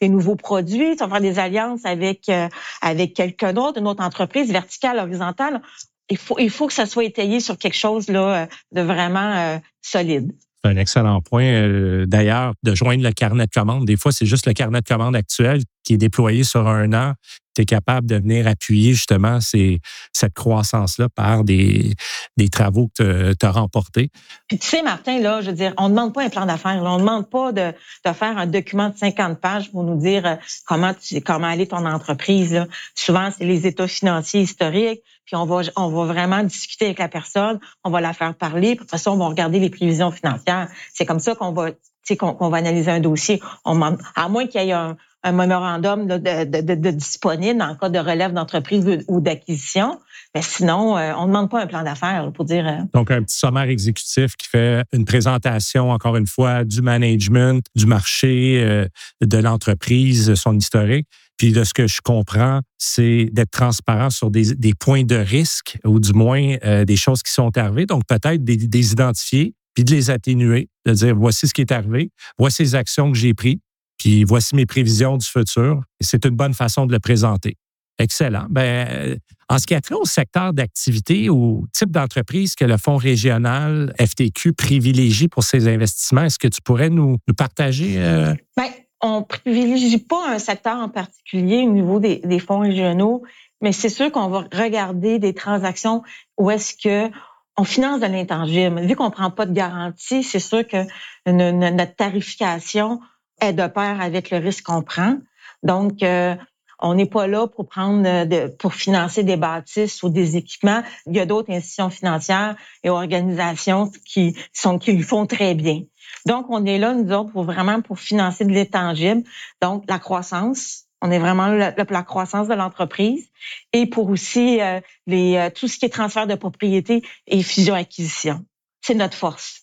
des 0.00 0.08
nouveaux 0.08 0.36
produits, 0.36 0.96
tu 0.96 1.04
vas 1.04 1.08
faire 1.08 1.20
des 1.20 1.38
alliances 1.38 1.84
avec, 1.84 2.28
euh, 2.28 2.48
avec 2.80 3.14
quelqu'un 3.14 3.52
d'autre, 3.52 3.78
une 3.78 3.86
autre 3.86 4.02
entreprise 4.02 4.50
verticale, 4.50 4.98
horizontale. 4.98 5.62
Il 6.08 6.16
faut, 6.16 6.38
il 6.38 6.50
faut 6.50 6.66
que 6.66 6.72
ça 6.72 6.86
soit 6.86 7.04
étayé 7.04 7.40
sur 7.40 7.56
quelque 7.56 7.76
chose 7.76 8.08
là, 8.08 8.42
euh, 8.42 8.46
de 8.72 8.80
vraiment 8.80 9.36
euh, 9.36 9.58
solide. 9.80 10.32
C'est 10.62 10.70
un 10.70 10.76
excellent 10.76 11.22
point. 11.22 12.04
D'ailleurs, 12.06 12.52
de 12.62 12.74
joindre 12.74 13.02
le 13.02 13.12
carnet 13.12 13.46
de 13.46 13.50
commandes. 13.50 13.86
Des 13.86 13.96
fois, 13.96 14.12
c'est 14.12 14.26
juste 14.26 14.46
le 14.46 14.52
carnet 14.52 14.82
de 14.82 14.86
commandes 14.86 15.16
actuel 15.16 15.62
qui 15.84 15.94
est 15.94 15.98
déployé 15.98 16.44
sur 16.44 16.68
un 16.68 16.92
an 16.92 17.14
tu 17.54 17.62
es 17.62 17.64
capable 17.64 18.06
de 18.06 18.16
venir 18.16 18.46
appuyer 18.46 18.94
justement 18.94 19.38
cette 19.40 20.34
croissance-là 20.34 21.08
par 21.08 21.44
des, 21.44 21.94
des 22.36 22.48
travaux 22.48 22.90
que 22.96 23.34
tu 23.34 23.46
as 23.46 23.50
remportés? 23.50 24.10
Puis 24.46 24.58
tu 24.58 24.66
sais, 24.66 24.82
Martin, 24.82 25.18
là, 25.20 25.40
je 25.40 25.50
veux 25.50 25.56
dire, 25.56 25.74
on 25.76 25.84
ne 25.84 25.90
demande 25.90 26.14
pas 26.14 26.22
un 26.24 26.28
plan 26.28 26.46
d'affaires. 26.46 26.80
On 26.82 26.94
ne 26.94 27.00
demande 27.00 27.28
pas 27.28 27.52
de, 27.52 27.72
de, 28.04 28.12
faire 28.12 28.38
un 28.38 28.46
document 28.46 28.90
de 28.90 28.96
50 28.96 29.40
pages 29.40 29.70
pour 29.70 29.82
nous 29.82 29.96
dire 29.96 30.26
euh, 30.26 30.36
comment, 30.66 30.94
tu, 30.94 31.20
comment 31.20 31.48
aller 31.48 31.66
ton 31.66 31.84
entreprise. 31.86 32.66
Souvent, 32.94 33.30
c'est 33.36 33.44
les 33.44 33.66
états 33.66 33.88
financiers 33.88 34.42
historiques, 34.42 35.02
puis 35.24 35.36
on 35.36 35.44
va, 35.44 35.62
on 35.76 35.88
va 35.88 36.12
vraiment 36.12 36.42
discuter 36.42 36.86
avec 36.86 36.98
la 36.98 37.08
personne, 37.08 37.58
on 37.84 37.90
va 37.90 38.00
la 38.00 38.12
faire 38.12 38.34
parler, 38.34 38.68
puis 38.68 38.76
de 38.76 38.80
toute 38.80 38.90
façon, 38.90 39.12
on 39.12 39.16
va 39.16 39.28
regarder 39.28 39.58
les 39.58 39.70
prévisions 39.70 40.10
financières. 40.10 40.68
C'est 40.92 41.06
comme 41.06 41.20
ça 41.20 41.34
qu'on 41.34 41.52
va 41.52 41.70
va 42.18 42.56
analyser 42.56 42.90
un 42.90 43.00
dossier. 43.00 43.40
À 43.64 44.28
moins 44.28 44.46
qu'il 44.46 44.62
y 44.62 44.70
ait 44.70 44.72
un, 44.72 44.96
un 45.22 45.32
mémorandum 45.32 46.06
de, 46.06 46.16
de, 46.16 46.90
disponible 46.90 47.60
en 47.60 47.76
cas 47.76 47.88
de 47.88 47.98
relève 47.98 48.32
d'entreprise 48.32 49.04
ou 49.08 49.20
d'acquisition. 49.20 49.98
Mais 50.34 50.42
sinon, 50.42 50.96
euh, 50.96 51.12
on 51.16 51.22
ne 51.22 51.26
demande 51.28 51.50
pas 51.50 51.62
un 51.62 51.66
plan 51.66 51.82
d'affaires 51.82 52.30
pour 52.32 52.44
dire. 52.44 52.66
Euh, 52.66 52.82
Donc, 52.94 53.10
un 53.10 53.22
petit 53.22 53.36
sommaire 53.36 53.68
exécutif 53.68 54.36
qui 54.36 54.48
fait 54.48 54.84
une 54.92 55.04
présentation, 55.04 55.90
encore 55.90 56.16
une 56.16 56.26
fois, 56.26 56.64
du 56.64 56.82
management, 56.82 57.64
du 57.74 57.86
marché, 57.86 58.62
euh, 58.62 58.86
de 59.20 59.38
l'entreprise, 59.38 60.34
son 60.34 60.56
historique. 60.56 61.06
Puis 61.36 61.52
de 61.52 61.64
ce 61.64 61.72
que 61.72 61.86
je 61.86 62.00
comprends, 62.02 62.60
c'est 62.76 63.30
d'être 63.32 63.50
transparent 63.50 64.10
sur 64.10 64.30
des, 64.30 64.54
des, 64.54 64.74
points 64.74 65.04
de 65.04 65.16
risque 65.16 65.78
ou 65.86 65.98
du 65.98 66.12
moins 66.12 66.56
des 66.84 66.96
choses 66.96 67.22
qui 67.22 67.32
sont 67.32 67.56
arrivées. 67.56 67.86
Donc, 67.86 68.02
peut-être 68.06 68.44
des, 68.44 68.58
des 68.58 68.92
identifier, 68.92 69.54
puis 69.74 69.84
de 69.84 69.90
les 69.90 70.10
atténuer, 70.10 70.68
de 70.84 70.92
dire 70.92 71.16
voici 71.16 71.48
ce 71.48 71.54
qui 71.54 71.62
est 71.62 71.72
arrivé, 71.72 72.10
voici 72.38 72.62
les 72.62 72.74
actions 72.74 73.10
que 73.10 73.16
j'ai 73.16 73.32
prises, 73.32 73.56
puis 74.00 74.24
voici 74.24 74.56
mes 74.56 74.64
prévisions 74.64 75.18
du 75.18 75.26
futur. 75.26 75.82
C'est 76.00 76.24
une 76.24 76.34
bonne 76.34 76.54
façon 76.54 76.86
de 76.86 76.92
le 76.92 76.98
présenter. 76.98 77.56
Excellent. 77.98 78.46
Ben, 78.48 79.18
en 79.50 79.58
ce 79.58 79.66
qui 79.66 79.74
a 79.74 79.80
trait 79.82 79.94
au 79.94 80.06
secteur 80.06 80.54
d'activité 80.54 81.28
ou 81.28 81.66
type 81.74 81.90
d'entreprise 81.90 82.54
que 82.54 82.64
le 82.64 82.78
Fonds 82.78 82.96
régional 82.96 83.94
FTQ 84.00 84.54
privilégie 84.54 85.28
pour 85.28 85.44
ses 85.44 85.68
investissements, 85.68 86.22
est-ce 86.22 86.38
que 86.38 86.48
tu 86.48 86.62
pourrais 86.62 86.88
nous, 86.88 87.18
partager? 87.36 87.96
Euh? 87.98 88.34
Bien, 88.56 88.70
on 89.02 89.22
privilégie 89.22 89.98
pas 89.98 90.30
un 90.30 90.38
secteur 90.38 90.78
en 90.78 90.88
particulier 90.88 91.58
au 91.58 91.70
niveau 91.70 92.00
des, 92.00 92.38
fonds 92.38 92.60
régionaux, 92.60 93.22
mais 93.60 93.72
c'est 93.72 93.90
sûr 93.90 94.10
qu'on 94.10 94.28
va 94.28 94.46
regarder 94.50 95.18
des 95.18 95.34
transactions 95.34 96.02
où 96.38 96.50
est-ce 96.50 96.72
que 96.82 97.12
on 97.58 97.64
finance 97.64 98.00
de 98.00 98.06
l'intangible. 98.06 98.80
Vu 98.86 98.96
qu'on 98.96 99.10
prend 99.10 99.30
pas 99.30 99.44
de 99.44 99.52
garantie, 99.52 100.22
c'est 100.22 100.40
sûr 100.40 100.66
que 100.66 100.86
notre 101.26 101.96
tarification 101.96 103.00
est 103.40 103.52
de 103.52 103.66
pair 103.66 104.00
avec 104.00 104.30
le 104.30 104.38
risque 104.38 104.64
qu'on 104.64 104.82
prend. 104.82 105.16
Donc, 105.62 106.02
euh, 106.02 106.34
on 106.80 106.94
n'est 106.94 107.06
pas 107.06 107.26
là 107.26 107.46
pour 107.46 107.68
prendre 107.68 108.24
de, 108.24 108.48
pour 108.48 108.74
financer 108.74 109.22
des 109.22 109.36
bâtisses 109.36 110.02
ou 110.02 110.08
des 110.08 110.36
équipements. 110.36 110.82
Il 111.06 111.14
y 111.14 111.20
a 111.20 111.26
d'autres 111.26 111.52
institutions 111.52 111.90
financières 111.90 112.56
et 112.82 112.90
organisations 112.90 113.90
qui 114.06 114.36
sont 114.52 114.78
qui 114.78 114.92
le 114.92 115.04
font 115.04 115.26
très 115.26 115.54
bien. 115.54 115.82
Donc, 116.26 116.46
on 116.48 116.64
est 116.64 116.78
là, 116.78 116.94
nous 116.94 117.12
autres, 117.12 117.32
pour 117.32 117.44
vraiment 117.44 117.82
pour 117.82 117.98
financer 117.98 118.44
de 118.44 118.52
l'étangible. 118.52 119.22
Donc, 119.60 119.84
la 119.88 119.98
croissance. 119.98 120.86
On 121.02 121.10
est 121.10 121.18
vraiment 121.18 121.46
là 121.48 121.72
pour 121.72 121.92
la 121.92 122.02
croissance 122.02 122.46
de 122.48 122.54
l'entreprise 122.54 123.26
et 123.72 123.86
pour 123.86 124.10
aussi 124.10 124.60
euh, 124.60 124.80
les, 125.06 125.36
euh, 125.36 125.48
tout 125.48 125.66
ce 125.66 125.78
qui 125.78 125.86
est 125.86 125.90
transfert 125.90 126.26
de 126.26 126.34
propriété 126.34 127.02
et 127.26 127.42
fusion-acquisition. 127.42 128.44
C'est 128.82 128.94
notre 128.94 129.16
force. 129.16 129.62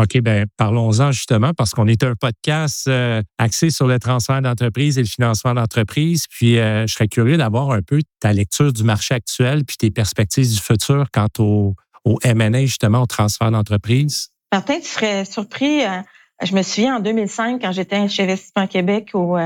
OK, 0.00 0.20
ben 0.20 0.46
parlons-en 0.56 1.12
justement 1.12 1.52
parce 1.54 1.70
qu'on 1.70 1.86
est 1.86 2.02
un 2.02 2.14
podcast 2.16 2.88
euh, 2.88 3.22
axé 3.38 3.70
sur 3.70 3.86
le 3.86 3.98
transfert 4.00 4.42
d'entreprise 4.42 4.98
et 4.98 5.02
le 5.02 5.06
financement 5.06 5.54
d'entreprise. 5.54 6.26
Puis 6.28 6.58
euh, 6.58 6.86
je 6.86 6.94
serais 6.94 7.06
curieux 7.06 7.36
d'avoir 7.36 7.70
un 7.70 7.80
peu 7.80 8.00
ta 8.18 8.32
lecture 8.32 8.72
du 8.72 8.82
marché 8.82 9.14
actuel 9.14 9.64
puis 9.64 9.76
tes 9.76 9.90
perspectives 9.90 10.48
du 10.48 10.58
futur 10.58 11.06
quant 11.12 11.28
au, 11.38 11.74
au 12.04 12.18
M&A, 12.24 12.62
justement, 12.62 13.02
au 13.02 13.06
transfert 13.06 13.52
d'entreprise. 13.52 14.30
Martin, 14.52 14.80
tu 14.80 14.88
serais 14.88 15.24
surpris. 15.24 15.84
Euh, 15.84 16.00
je 16.42 16.54
me 16.54 16.62
souviens 16.62 16.96
en 16.96 17.00
2005, 17.00 17.62
quand 17.62 17.70
j'étais 17.70 18.08
chez 18.08 18.24
Investissement 18.24 18.66
Québec 18.66 19.10
au, 19.14 19.38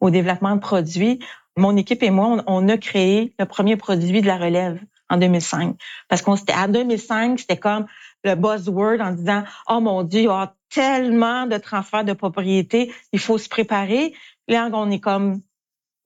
au 0.00 0.10
développement 0.10 0.56
de 0.56 0.60
produits, 0.60 1.20
mon 1.56 1.76
équipe 1.76 2.02
et 2.02 2.10
moi, 2.10 2.42
on, 2.46 2.68
a 2.68 2.78
créé 2.78 3.34
le 3.38 3.44
premier 3.44 3.76
produit 3.76 4.20
de 4.22 4.26
la 4.26 4.38
relève 4.38 4.80
en 5.10 5.16
2005. 5.18 5.76
Parce 6.08 6.22
qu'on 6.22 6.36
c'était 6.36 6.54
en 6.54 6.68
2005, 6.68 7.40
c'était 7.40 7.58
comme 7.58 7.86
le 8.24 8.34
buzzword 8.34 9.00
en 9.00 9.12
disant 9.12 9.44
oh 9.68 9.80
mon 9.80 10.02
dieu, 10.02 10.20
il 10.20 10.24
y 10.24 10.28
a 10.28 10.54
tellement 10.70 11.46
de 11.46 11.58
transferts 11.58 12.04
de 12.04 12.12
propriété, 12.12 12.92
il 13.12 13.18
faut 13.18 13.38
se 13.38 13.48
préparer. 13.48 14.14
Là, 14.48 14.68
on 14.72 14.90
est 14.90 15.00
comme 15.00 15.42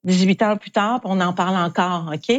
18 0.03 0.41
ans 0.43 0.57
plus 0.57 0.71
tard, 0.71 1.01
on 1.03 1.19
en 1.21 1.33
parle 1.33 1.55
encore, 1.55 2.11
ok? 2.13 2.29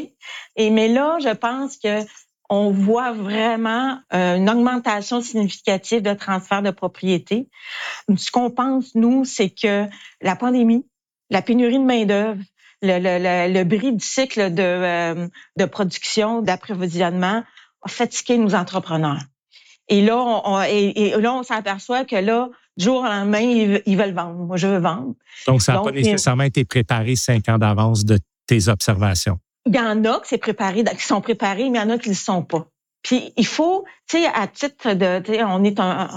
Et 0.56 0.70
mais 0.70 0.88
là, 0.88 1.18
je 1.20 1.35
pense 1.35 1.76
que 1.76 2.04
on 2.50 2.70
voit 2.70 3.12
vraiment 3.12 4.00
euh, 4.14 4.37
une 4.37 4.49
augmentation 4.49 5.20
significative 5.20 6.02
de 6.02 6.14
transferts 6.14 6.62
de 6.62 6.70
propriété. 6.70 7.49
Ce 8.16 8.30
qu'on 8.30 8.50
pense 8.50 8.94
nous, 8.94 9.25
c'est 9.25 9.50
que 9.50 9.87
la 10.23 10.35
pandémie, 10.35 10.87
la 11.30 11.42
pénurie 11.42 11.78
de 11.78 11.85
main 11.85 12.06
d'œuvre, 12.06 12.40
le, 12.80 12.99
le, 12.99 13.52
le, 13.52 13.64
bris 13.64 13.92
du 13.92 14.04
cycle 14.04 14.54
de, 14.54 14.62
euh, 14.62 15.28
de 15.56 15.64
production, 15.64 16.42
d'approvisionnement 16.42 17.42
a 17.82 17.88
fatigué 17.88 18.38
nos 18.38 18.54
entrepreneurs. 18.54 19.20
Et 19.88 20.02
là, 20.02 20.16
on, 20.16 20.61
et, 20.62 21.14
là, 21.18 21.35
on 21.35 21.42
s'aperçoit 21.42 22.04
que 22.04 22.16
là, 22.16 22.50
du 22.76 22.85
jour 22.85 23.00
au 23.00 23.04
lendemain, 23.04 23.40
ils, 23.40 23.97
veulent 23.97 24.14
vendre. 24.14 24.35
Moi, 24.35 24.57
je 24.57 24.66
veux 24.66 24.78
vendre. 24.78 25.14
Donc, 25.47 25.62
ça 25.62 25.75
n'a 25.75 25.80
pas 25.80 25.90
nécessairement 25.90 26.45
été 26.45 26.64
préparé 26.64 27.16
cinq 27.16 27.49
ans 27.49 27.59
d'avance 27.59 28.04
de 28.04 28.18
tes 28.47 28.68
observations? 28.68 29.38
Il 29.66 29.76
y 29.76 29.80
en 29.80 30.04
a 30.04 30.21
qui, 30.21 30.37
préparé, 30.38 30.83
qui 30.83 31.04
sont 31.04 31.21
préparés, 31.21 31.71
mais 31.71 31.78
il 31.78 31.83
y 31.83 31.85
en 31.85 31.90
a 31.90 31.99
qui 31.99 32.09
ne 32.09 32.14
le 32.14 32.18
sont 32.18 32.42
pas. 32.42 32.66
Puis 33.02 33.33
il 33.37 33.47
faut, 33.47 33.85
tu 34.09 34.18
sais, 34.18 34.26
à 34.26 34.47
titre 34.49 34.95
de, 34.95 35.21
tu 35.21 35.33
sais, 35.33 35.45
on 35.45 35.62
est 35.62 35.78
un, 35.78 36.09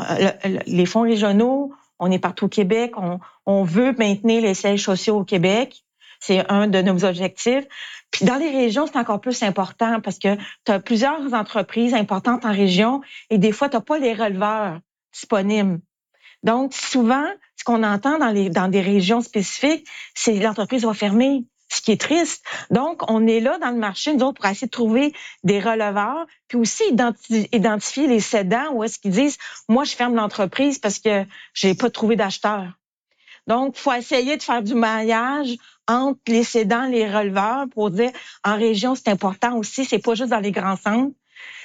les 0.66 0.86
fonds 0.86 1.02
régionaux, 1.02 1.74
on 2.00 2.10
est 2.10 2.20
partout 2.20 2.46
au 2.46 2.50
Québec, 2.50 2.94
on, 2.98 3.20
on 3.46 3.64
veut 3.64 3.94
maintenir 3.98 4.42
les 4.42 4.56
sièges 4.56 4.84
sociaux 4.84 5.20
au 5.20 5.24
Québec. 5.24 5.84
C'est 6.22 6.50
un 6.50 6.68
de 6.68 6.82
nos 6.82 7.04
objectifs. 7.04 7.66
Puis 8.12 8.26
dans 8.26 8.36
les 8.36 8.50
régions, 8.50 8.86
c'est 8.88 8.98
encore 8.98 9.20
plus 9.20 9.44
important 9.44 10.00
parce 10.02 10.20
que 10.20 10.36
tu 10.66 10.72
as 10.72 10.80
plusieurs 10.80 11.34
entreprises 11.34 11.94
importantes 11.94 12.46
en 12.46 12.52
région 12.52 13.02
et 13.30 13.38
des 13.38 13.52
fois, 13.52 13.68
tu 13.68 13.76
n'as 13.76 13.82
pas 13.82 13.98
les 13.98 14.14
releveurs 14.14 14.80
disponibles. 15.14 15.80
Donc, 16.44 16.74
souvent, 16.74 17.26
ce 17.56 17.64
qu'on 17.64 17.84
entend 17.84 18.18
dans, 18.18 18.32
les, 18.32 18.50
dans 18.50 18.68
des 18.68 18.82
régions 18.82 19.22
spécifiques, 19.22 19.88
c'est 20.16 20.34
l'entreprise 20.40 20.84
va 20.86 20.94
fermer, 20.94 21.46
ce 21.70 21.82
qui 21.82 21.92
est 21.92 22.02
triste. 22.02 22.44
Donc, 22.70 23.10
on 23.10 23.28
est 23.28 23.40
là 23.40 23.58
dans 23.60 23.70
le 23.70 23.78
marché, 23.78 24.14
nous 24.14 24.24
autres, 24.24 24.42
pour 24.42 24.50
essayer 24.50 24.68
de 24.68 24.72
trouver 24.72 25.14
des 25.44 25.60
releveurs, 25.60 26.26
puis 26.48 26.58
aussi 26.58 26.84
identifier 27.52 28.08
les 28.08 28.20
cédants 28.20 28.74
où 28.74 28.84
est-ce 28.84 29.00
qu'ils 29.00 29.12
disent, 29.12 29.38
moi, 29.70 29.84
je 29.84 29.96
ferme 29.96 30.16
l'entreprise 30.16 30.80
parce 30.80 31.00
que 31.00 31.26
j'ai 31.54 31.74
pas 31.76 31.90
trouvé 31.90 32.16
d'acheteur. 32.16 32.74
Donc, 33.48 33.76
faut 33.76 33.94
essayer 33.94 34.38
de 34.38 34.44
faire 34.44 34.62
du 34.62 34.76
maillage 34.76 35.56
entre 35.88 36.20
les 36.28 36.44
cédants, 36.44 36.86
les 36.86 37.10
releveurs, 37.10 37.66
pour 37.70 37.92
dire 37.92 38.12
en 38.44 38.56
région, 38.56 38.96
c'est 38.96 39.10
important 39.10 39.58
aussi. 39.58 39.86
C'est 39.86 40.00
pas 40.00 40.16
juste 40.16 40.30
dans 40.30 40.40
les 40.40 40.52
grands 40.52 40.78
centres, 40.78 41.16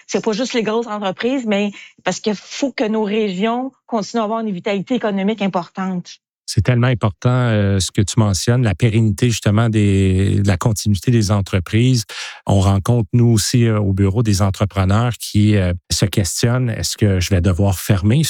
c'est 0.07 0.25
pas 0.25 0.33
juste 0.33 0.55
les 0.55 0.63
grosses 0.63 0.87
entreprises, 0.87 1.47
mais 1.47 1.73
parce 2.05 2.21
qu'il 2.21 2.35
faut 2.35 2.73
que 2.73 2.85
nos 2.85 3.05
régions 3.05 3.73
continuent 3.87 4.21
à 4.21 4.25
avoir 4.25 4.41
une 4.41 4.53
vitalité 4.53 4.95
économique 4.95 5.43
importante. 5.43 6.19
C'est 6.47 6.63
tellement 6.63 6.87
important 6.87 7.29
euh, 7.31 7.81
ce 7.81 7.91
que 7.91 8.03
tu 8.03 8.19
mentionnes, 8.19 8.63
la 8.63 8.75
pérennité 8.75 9.29
justement 9.31 9.69
des, 9.69 10.41
de 10.41 10.49
la 10.49 10.57
continuité 10.57 11.11
des 11.11 11.31
entreprises. 11.33 12.05
On 12.47 12.61
rencontre 12.61 13.09
nous 13.13 13.27
aussi 13.27 13.67
euh, 13.67 13.79
au 13.79 13.93
bureau 13.93 14.23
des 14.23 14.43
entrepreneurs 14.43 15.13
qui 15.19 15.57
euh, 15.57 15.73
se 15.93 16.07
questionnent 16.07 16.71
est-ce 16.71 16.97
que 16.97 17.19
je 17.19 17.31
vais 17.31 17.41
devoir 17.41 17.79
fermer? 17.79 18.23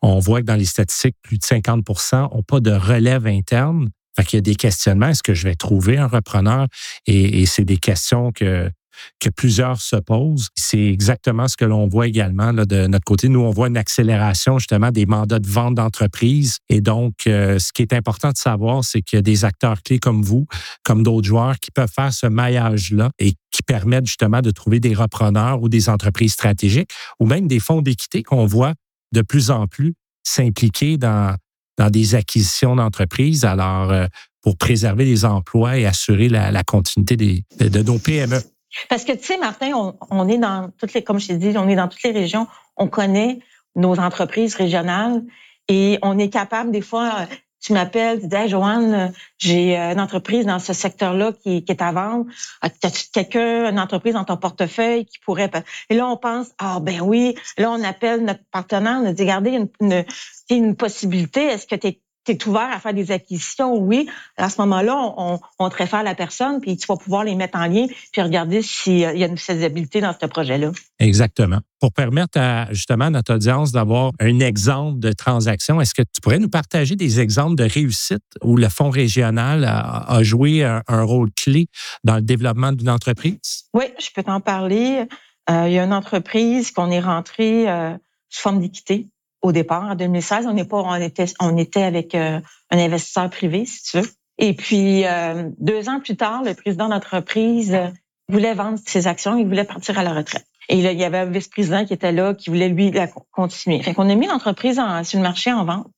On 0.00 0.18
voit 0.18 0.40
que 0.40 0.46
dans 0.46 0.56
les 0.56 0.64
statistiques, 0.64 1.16
plus 1.22 1.38
de 1.38 1.44
50% 1.44 2.34
n'ont 2.34 2.42
pas 2.42 2.60
de 2.60 2.72
relève 2.72 3.26
interne. 3.26 3.90
Fait 4.16 4.24
qu'il 4.24 4.36
y 4.36 4.38
a 4.38 4.42
des 4.42 4.56
questionnements. 4.56 5.08
Est-ce 5.08 5.22
que 5.22 5.34
je 5.34 5.44
vais 5.44 5.54
trouver 5.54 5.98
un 5.98 6.06
repreneur? 6.06 6.66
Et, 7.06 7.42
et 7.42 7.46
c'est 7.46 7.64
des 7.64 7.78
questions 7.78 8.32
que 8.32 8.70
que 9.20 9.28
plusieurs 9.28 9.80
se 9.80 9.96
posent. 9.96 10.48
C'est 10.54 10.84
exactement 10.84 11.48
ce 11.48 11.56
que 11.56 11.64
l'on 11.64 11.88
voit 11.88 12.06
également 12.06 12.52
de 12.52 12.86
notre 12.86 13.04
côté. 13.04 13.28
Nous, 13.28 13.40
on 13.40 13.50
voit 13.50 13.68
une 13.68 13.76
accélération 13.76 14.58
justement 14.58 14.90
des 14.90 15.06
mandats 15.06 15.38
de 15.38 15.48
vente 15.48 15.74
d'entreprise. 15.74 16.58
Et 16.68 16.80
donc, 16.80 17.26
euh, 17.26 17.58
ce 17.58 17.72
qui 17.72 17.82
est 17.82 17.92
important 17.92 18.30
de 18.30 18.36
savoir, 18.36 18.84
c'est 18.84 19.02
qu'il 19.02 19.16
y 19.16 19.20
a 19.20 19.22
des 19.22 19.44
acteurs 19.44 19.82
clés 19.82 19.98
comme 19.98 20.22
vous, 20.22 20.46
comme 20.84 21.02
d'autres 21.02 21.26
joueurs, 21.26 21.58
qui 21.58 21.70
peuvent 21.70 21.92
faire 21.94 22.12
ce 22.12 22.26
maillage-là 22.26 23.10
et 23.18 23.32
qui 23.50 23.62
permettent 23.66 24.06
justement 24.06 24.40
de 24.40 24.50
trouver 24.50 24.80
des 24.80 24.94
repreneurs 24.94 25.62
ou 25.62 25.68
des 25.68 25.88
entreprises 25.88 26.32
stratégiques 26.32 26.90
ou 27.20 27.26
même 27.26 27.46
des 27.46 27.60
fonds 27.60 27.82
d'équité 27.82 28.22
qu'on 28.22 28.46
voit 28.46 28.74
de 29.12 29.22
plus 29.22 29.50
en 29.50 29.66
plus 29.66 29.94
s'impliquer 30.24 30.96
dans, 30.96 31.36
dans 31.76 31.90
des 31.90 32.14
acquisitions 32.14 32.76
d'entreprises. 32.76 33.44
Alors, 33.44 33.90
euh, 33.90 34.06
pour 34.42 34.56
préserver 34.56 35.04
les 35.04 35.24
emplois 35.24 35.78
et 35.78 35.86
assurer 35.86 36.28
la, 36.28 36.64
continuité 36.64 37.16
des, 37.16 37.44
de 37.60 37.82
nos 37.82 37.98
PME. 37.98 38.40
Parce 38.88 39.04
que, 39.04 39.12
tu 39.12 39.24
sais, 39.24 39.38
Martin, 39.38 39.72
on, 39.74 39.96
on, 40.10 40.28
est 40.28 40.38
dans 40.38 40.70
toutes 40.78 40.94
les, 40.94 41.02
comme 41.02 41.18
je 41.18 41.28
t'ai 41.28 41.36
dit, 41.36 41.54
on 41.56 41.68
est 41.68 41.76
dans 41.76 41.88
toutes 41.88 42.02
les 42.02 42.12
régions, 42.12 42.46
on 42.76 42.88
connaît 42.88 43.40
nos 43.74 43.98
entreprises 43.98 44.54
régionales 44.54 45.22
et 45.68 45.98
on 46.02 46.18
est 46.18 46.28
capable, 46.28 46.70
des 46.70 46.80
fois, 46.80 47.26
tu 47.62 47.72
m'appelles, 47.72 48.20
tu 48.20 48.26
dis, 48.26 48.34
hey, 48.34 48.48
Joanne, 48.48 49.12
j'ai 49.38 49.76
une 49.76 50.00
entreprise 50.00 50.46
dans 50.46 50.58
ce 50.58 50.72
secteur-là 50.72 51.32
qui, 51.32 51.64
est 51.68 51.82
à 51.82 51.92
vendre. 51.92 52.26
As-tu 52.60 53.10
quelqu'un, 53.12 53.70
une 53.70 53.78
entreprise 53.78 54.14
dans 54.14 54.24
ton 54.24 54.36
portefeuille 54.36 55.06
qui 55.06 55.18
pourrait... 55.20 55.50
Et 55.88 55.94
là, 55.94 56.08
on 56.08 56.16
pense, 56.16 56.48
ah 56.58 56.80
ben 56.80 57.00
oui. 57.00 57.36
Là, 57.56 57.70
on 57.70 57.82
appelle 57.84 58.24
notre 58.24 58.42
partenaire, 58.50 59.00
on 59.04 59.12
dit, 59.12 59.22
regardez, 59.22 59.50
une, 59.50 59.68
une, 59.80 60.04
une 60.50 60.76
possibilité. 60.76 61.44
Est-ce 61.44 61.68
que 61.68 61.76
tu 61.76 61.86
es 61.86 62.00
tu 62.24 62.32
es 62.32 62.48
ouvert 62.48 62.70
à 62.72 62.78
faire 62.78 62.94
des 62.94 63.10
acquisitions, 63.10 63.76
oui. 63.76 64.08
À 64.36 64.48
ce 64.48 64.60
moment-là, 64.60 64.96
on, 65.16 65.40
on, 65.58 65.70
te 65.70 65.76
réfère 65.76 66.02
la 66.02 66.14
personne, 66.14 66.60
puis 66.60 66.76
tu 66.76 66.86
vas 66.86 66.96
pouvoir 66.96 67.24
les 67.24 67.34
mettre 67.34 67.58
en 67.58 67.66
lien, 67.66 67.86
puis 68.12 68.22
regarder 68.22 68.62
s'il 68.62 68.98
y 68.98 69.04
a 69.04 69.26
une 69.26 69.38
faisabilité 69.38 70.00
dans 70.00 70.14
ce 70.18 70.26
projet-là. 70.26 70.70
Exactement. 70.98 71.58
Pour 71.80 71.92
permettre 71.92 72.38
à 72.38 72.72
justement 72.72 73.06
à 73.06 73.10
notre 73.10 73.34
audience 73.34 73.72
d'avoir 73.72 74.12
un 74.20 74.38
exemple 74.38 75.00
de 75.00 75.12
transaction, 75.12 75.80
est-ce 75.80 75.94
que 75.94 76.02
tu 76.02 76.20
pourrais 76.22 76.38
nous 76.38 76.48
partager 76.48 76.94
des 76.94 77.20
exemples 77.20 77.56
de 77.56 77.64
réussite 77.64 78.22
où 78.42 78.56
le 78.56 78.68
fonds 78.68 78.90
régional 78.90 79.64
a, 79.64 80.22
joué 80.22 80.62
un, 80.64 81.02
rôle 81.02 81.30
clé 81.32 81.66
dans 82.04 82.16
le 82.16 82.22
développement 82.22 82.72
d'une 82.72 82.90
entreprise? 82.90 83.64
Oui, 83.74 83.86
je 83.98 84.08
peux 84.14 84.22
t'en 84.22 84.40
parler. 84.40 85.06
Euh, 85.50 85.64
il 85.66 85.72
y 85.72 85.78
a 85.78 85.84
une 85.84 85.92
entreprise 85.92 86.70
qu'on 86.70 86.90
est 86.90 87.00
rentré 87.00 87.68
euh, 87.68 87.96
sous 88.28 88.42
forme 88.42 88.60
d'équité 88.60 89.08
au 89.42 89.52
départ. 89.52 89.84
En 89.84 89.94
2016, 89.94 90.46
on, 90.46 90.54
n'est 90.54 90.64
pas, 90.64 90.78
on, 90.78 90.94
était, 90.94 91.26
on 91.40 91.56
était 91.56 91.82
avec 91.82 92.14
euh, 92.14 92.40
un 92.70 92.78
investisseur 92.78 93.28
privé, 93.28 93.66
si 93.66 93.82
tu 93.82 94.00
veux. 94.00 94.08
Et 94.38 94.54
puis, 94.54 95.04
euh, 95.04 95.50
deux 95.58 95.88
ans 95.88 96.00
plus 96.00 96.16
tard, 96.16 96.42
le 96.42 96.54
président 96.54 96.88
d'entreprise 96.88 97.74
euh, 97.74 97.88
voulait 98.28 98.54
vendre 98.54 98.78
ses 98.86 99.06
actions, 99.06 99.36
il 99.36 99.46
voulait 99.46 99.64
partir 99.64 99.98
à 99.98 100.02
la 100.02 100.14
retraite. 100.14 100.46
Et 100.68 100.76
il 100.76 100.98
y 100.98 101.04
avait 101.04 101.18
un 101.18 101.26
vice-président 101.26 101.84
qui 101.84 101.92
était 101.92 102.12
là, 102.12 102.34
qui 102.34 102.48
voulait 102.48 102.68
lui 102.68 102.90
la 102.92 103.08
continuer. 103.32 103.82
Fait 103.82 103.94
qu'on 103.94 104.08
a 104.08 104.14
mis 104.14 104.28
l'entreprise 104.28 104.80
sur 105.02 105.18
le 105.18 105.22
marché 105.22 105.52
en 105.52 105.64
vente. 105.64 105.88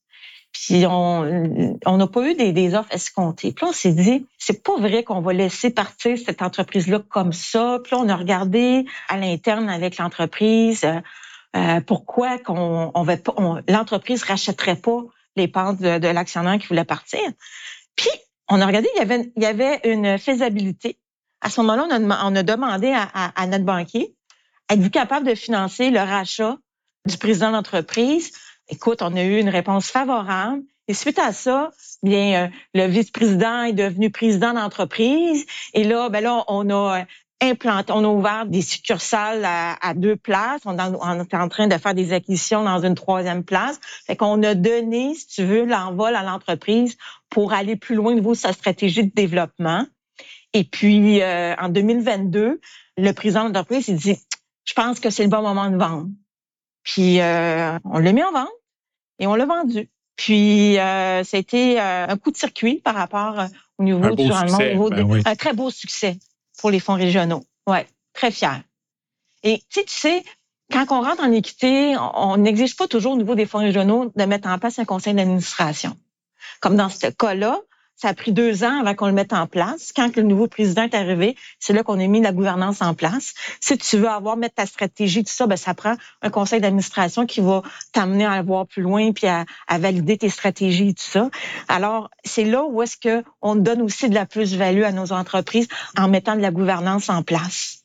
Puis 0.53 0.87
on 0.87 1.77
on 1.85 1.97
n'a 1.97 2.07
pas 2.07 2.31
eu 2.31 2.35
des, 2.35 2.53
des 2.53 2.75
offres 2.75 2.93
escomptées. 2.93 3.53
Puis 3.53 3.67
on 3.67 3.73
s'est 3.73 3.93
dit, 3.93 4.27
c'est 4.39 4.63
pas 4.63 4.77
vrai 4.79 5.05
qu'on 5.05 5.21
va 5.21 5.33
laisser 5.35 5.71
partir 5.71 6.17
cette 6.17 6.41
entreprise-là 6.41 7.01
comme 7.11 7.33
ça. 7.33 7.79
Puis 7.85 7.95
on 7.95 8.09
a 8.09 8.17
regardé 8.17 8.87
à 9.09 9.19
l'interne 9.19 9.69
avec 9.69 9.99
l'entreprise. 9.99 10.87
Euh, 11.57 11.81
pourquoi 11.81 12.39
qu'on 12.39 12.91
on 12.95 13.03
va 13.03 13.17
pas, 13.17 13.35
l'entreprise 13.69 14.25
rachèterait 14.25 14.77
pas 14.77 15.03
les 15.37 15.49
parts 15.49 15.75
de, 15.75 16.09
l'actionnaire 16.09 16.59
qui 16.59 16.67
voulait 16.67 16.85
partir? 16.85 17.21
Puis, 17.97 18.11
on 18.49 18.61
a 18.61 18.67
regardé, 18.67 18.89
il 18.97 18.99
y 18.99 19.03
avait, 19.03 19.33
il 19.37 19.43
y 19.43 19.47
avait 19.47 19.81
une 19.85 20.19
faisabilité. 20.19 20.99
À 21.41 21.51
ce 21.51 21.61
moment-là, 21.61 21.87
on 22.25 22.37
a, 22.37 22.43
demandé 22.43 22.93
à, 22.93 23.09
à, 23.13 23.47
notre 23.47 23.65
banquier, 23.65 24.15
êtes-vous 24.71 24.91
capable 24.91 25.27
de 25.27 25.35
financer 25.35 25.91
le 25.91 26.01
rachat 26.01 26.57
du 27.07 27.17
président 27.19 27.53
d'entreprise? 27.53 28.33
Écoute, 28.69 29.03
on 29.03 29.15
a 29.15 29.23
eu 29.23 29.39
une 29.39 29.51
réponse 29.51 29.89
favorable. 29.89 30.63
Et 30.87 30.95
suite 30.95 31.19
à 31.19 31.33
ça, 31.33 31.71
bien, 32.03 32.45
euh, 32.45 32.49
le 32.75 32.87
vice-président 32.87 33.63
est 33.65 33.73
devenu 33.73 34.11
président 34.11 34.53
d'entreprise. 34.53 35.47
Et 35.73 35.85
là, 35.85 36.11
ben 36.11 36.23
là, 36.23 36.45
on 36.49 36.69
a 36.71 37.05
on 37.91 38.05
a 38.05 38.09
ouvert 38.09 38.47
des 38.47 38.63
succursales 38.63 39.45
à, 39.45 39.95
deux 39.95 40.17
places. 40.17 40.63
On, 40.65 40.79
est 40.79 41.35
en 41.35 41.49
train 41.49 41.67
de 41.67 41.77
faire 41.77 41.95
des 41.95 42.13
acquisitions 42.13 42.65
dans 42.65 42.85
une 42.85 42.95
troisième 42.95 43.45
place. 43.45 43.79
Fait 44.07 44.17
qu'on 44.17 44.43
a 44.43 44.55
donné, 44.55 45.15
si 45.15 45.27
tu 45.27 45.45
veux, 45.45 45.65
l'envol 45.65 46.15
à 46.15 46.23
l'entreprise 46.23 46.97
pour 47.31 47.53
aller 47.53 47.77
plus 47.77 47.95
loin 47.95 48.13
au 48.13 48.15
niveau 48.15 48.33
de 48.33 48.39
sa 48.39 48.53
stratégie 48.53 49.05
de 49.05 49.13
développement. 49.15 49.87
Et 50.53 50.65
puis, 50.65 51.21
euh, 51.21 51.55
en 51.57 51.69
2022, 51.69 52.61
le 52.97 53.13
président 53.13 53.49
de 53.49 53.55
l'entreprise, 53.55 53.89
il 53.89 53.97
dit, 53.97 54.19
je 54.65 54.73
pense 54.75 55.01
que 55.01 55.11
c'est 55.11 55.25
le 55.25 55.29
bon 55.29 55.43
moment 55.43 55.71
de 55.71 55.77
vendre. 55.77 56.09
Puis, 56.85 57.21
euh, 57.21 57.79
on 57.85 57.99
l'a 57.99 58.13
mis 58.13 58.23
en 58.23 58.33
vente 58.33 58.53
et 59.19 59.27
on 59.27 59.35
l'a 59.35 59.47
vendu. 59.47 59.91
Puis, 60.17 60.79
euh, 60.79 61.25
ça 61.25 61.37
a 61.37 61.41
été 61.41 61.81
euh, 61.81 62.07
un 62.09 62.17
coup 62.17 62.31
de 62.31 62.37
circuit 62.37 62.81
par 62.85 62.95
rapport 62.95 63.47
au 63.79 63.83
niveau 63.83 64.15
du 64.15 64.31
rendement, 64.31 64.59
ben 64.91 65.23
un 65.27 65.35
très 65.35 65.53
beau 65.53 65.71
succès 65.71 66.19
pour 66.65 66.71
les 66.71 66.81
fonds 66.81 66.95
régionaux. 66.95 67.45
Ouais, 67.67 67.87
très 68.15 68.31
fier. 68.31 68.63
Et 69.43 69.59
tu 69.69 69.81
sais, 69.81 69.85
tu 69.85 69.95
sais, 69.95 70.25
quand 70.73 70.87
on 70.93 71.03
rentre 71.03 71.23
en 71.23 71.31
équité, 71.31 71.95
on 72.15 72.39
n'exige 72.39 72.75
pas 72.75 72.89
toujours 72.89 73.13
au 73.13 73.17
niveau 73.19 73.35
des 73.35 73.45
fonds 73.45 73.59
régionaux 73.59 74.11
de 74.17 74.25
mettre 74.25 74.49
en 74.49 74.59
place 74.59 74.79
un 74.79 74.87
conseil 74.87 75.13
d'administration. 75.13 75.95
Comme 76.63 76.77
dans 76.77 76.89
ce 76.89 77.09
cas-là, 77.09 77.61
ça 77.97 78.09
a 78.09 78.15
pris 78.15 78.33
deux 78.33 78.65
ans 78.65 78.81
avant 78.81 78.95
qu'on 78.95 79.07
le 79.07 79.13
mette 79.13 79.33
en 79.33 79.47
place. 79.47 79.93
Quand 79.95 80.17
le 80.17 80.23
nouveau 80.23 80.49
président 80.49 80.83
est 80.83 80.95
arrivé, 80.95 81.37
c'est 81.59 81.73
là 81.73 81.83
qu'on 81.83 82.01
a 82.01 82.07
mis 82.07 82.21
la 82.21 82.33
gouvernance 82.33 82.83
en 82.83 82.95
place. 82.95 83.35
Si 83.61 83.79
tu 83.79 83.99
veux 83.99 84.09
avoir, 84.09 84.37
mettre 84.37 84.57
ta 84.57 84.67
stratégie, 84.67 85.23
tout 85.23 85.33
ça, 85.33 85.47
ben, 85.47 85.57
ça 85.57 85.75
prend 85.75 85.95
un 86.23 86.31
conseil 86.31 86.61
d'administration 86.61 87.27
qui 87.27 87.41
va 87.41 87.63
t'amener 87.93 88.27
à 88.27 88.43
voir 88.43 88.67
plus 88.67 88.83
loin 88.83 89.13
puis 89.13 89.27
à, 89.27 89.45
valider 89.79 90.19
tes 90.19 90.29
stratégies 90.29 90.91
et 90.91 90.95
tout 90.95 91.03
ça. 91.05 91.31
Alors, 91.69 92.11
c'est 92.25 92.45
là 92.45 92.65
où 92.65 92.83
est-ce 92.83 92.97
que 92.97 93.25
on 93.43 93.55
donne 93.57 93.83
aussi 93.83 94.09
de 94.09 94.15
la 94.15 94.27
plus-value 94.27 94.83
à 94.83 94.93
nos 94.93 95.13
entreprises 95.13 95.69
en 95.97 96.09
mettant 96.09 96.37
de 96.37 96.41
la 96.41 96.51
gouvernance 96.51 97.09
en 97.09 97.23
place. 97.23 97.85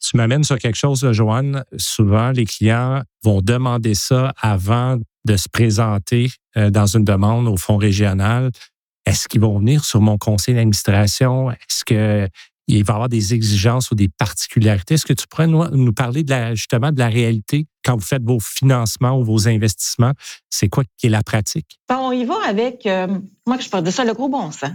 Tu 0.00 0.16
m'amènes 0.16 0.44
sur 0.44 0.58
quelque 0.58 0.78
chose, 0.78 1.06
Joanne. 1.12 1.64
Souvent, 1.76 2.30
les 2.30 2.46
clients 2.46 3.02
vont 3.22 3.42
demander 3.42 3.94
ça 3.94 4.32
avant 4.40 4.96
de 5.26 5.36
se 5.36 5.48
présenter 5.48 6.30
euh, 6.56 6.70
dans 6.70 6.86
une 6.86 7.04
demande 7.04 7.46
au 7.48 7.56
fonds 7.56 7.76
régional. 7.76 8.50
Est-ce 9.06 9.28
qu'ils 9.28 9.40
vont 9.40 9.58
venir 9.58 9.84
sur 9.84 10.00
mon 10.00 10.18
conseil 10.18 10.54
d'administration? 10.54 11.50
Est-ce 11.50 11.84
qu'il 11.84 11.96
va 11.96 12.28
y 12.68 12.80
avoir 12.80 13.08
des 13.08 13.34
exigences 13.34 13.90
ou 13.90 13.94
des 13.94 14.08
particularités? 14.08 14.94
Est-ce 14.94 15.06
que 15.06 15.12
tu 15.12 15.26
pourrais 15.26 15.46
nous, 15.46 15.92
parler 15.92 16.24
justement 16.54 16.92
de 16.92 16.98
la 16.98 17.08
réalité 17.08 17.66
quand 17.84 17.96
vous 17.96 18.04
faites 18.04 18.22
vos 18.22 18.40
financements 18.40 19.18
ou 19.18 19.24
vos 19.24 19.48
investissements? 19.48 20.12
C'est 20.50 20.68
quoi 20.68 20.84
qui 20.96 21.06
est 21.06 21.10
la 21.10 21.22
pratique? 21.22 21.78
on 21.90 22.12
y 22.12 22.24
va 22.24 22.36
avec, 22.46 22.86
euh, 22.86 23.06
moi, 23.46 23.58
je 23.58 23.68
parle 23.68 23.84
de 23.84 23.90
ça, 23.90 24.04
le 24.04 24.12
gros 24.12 24.28
bon 24.28 24.50
sens. 24.50 24.70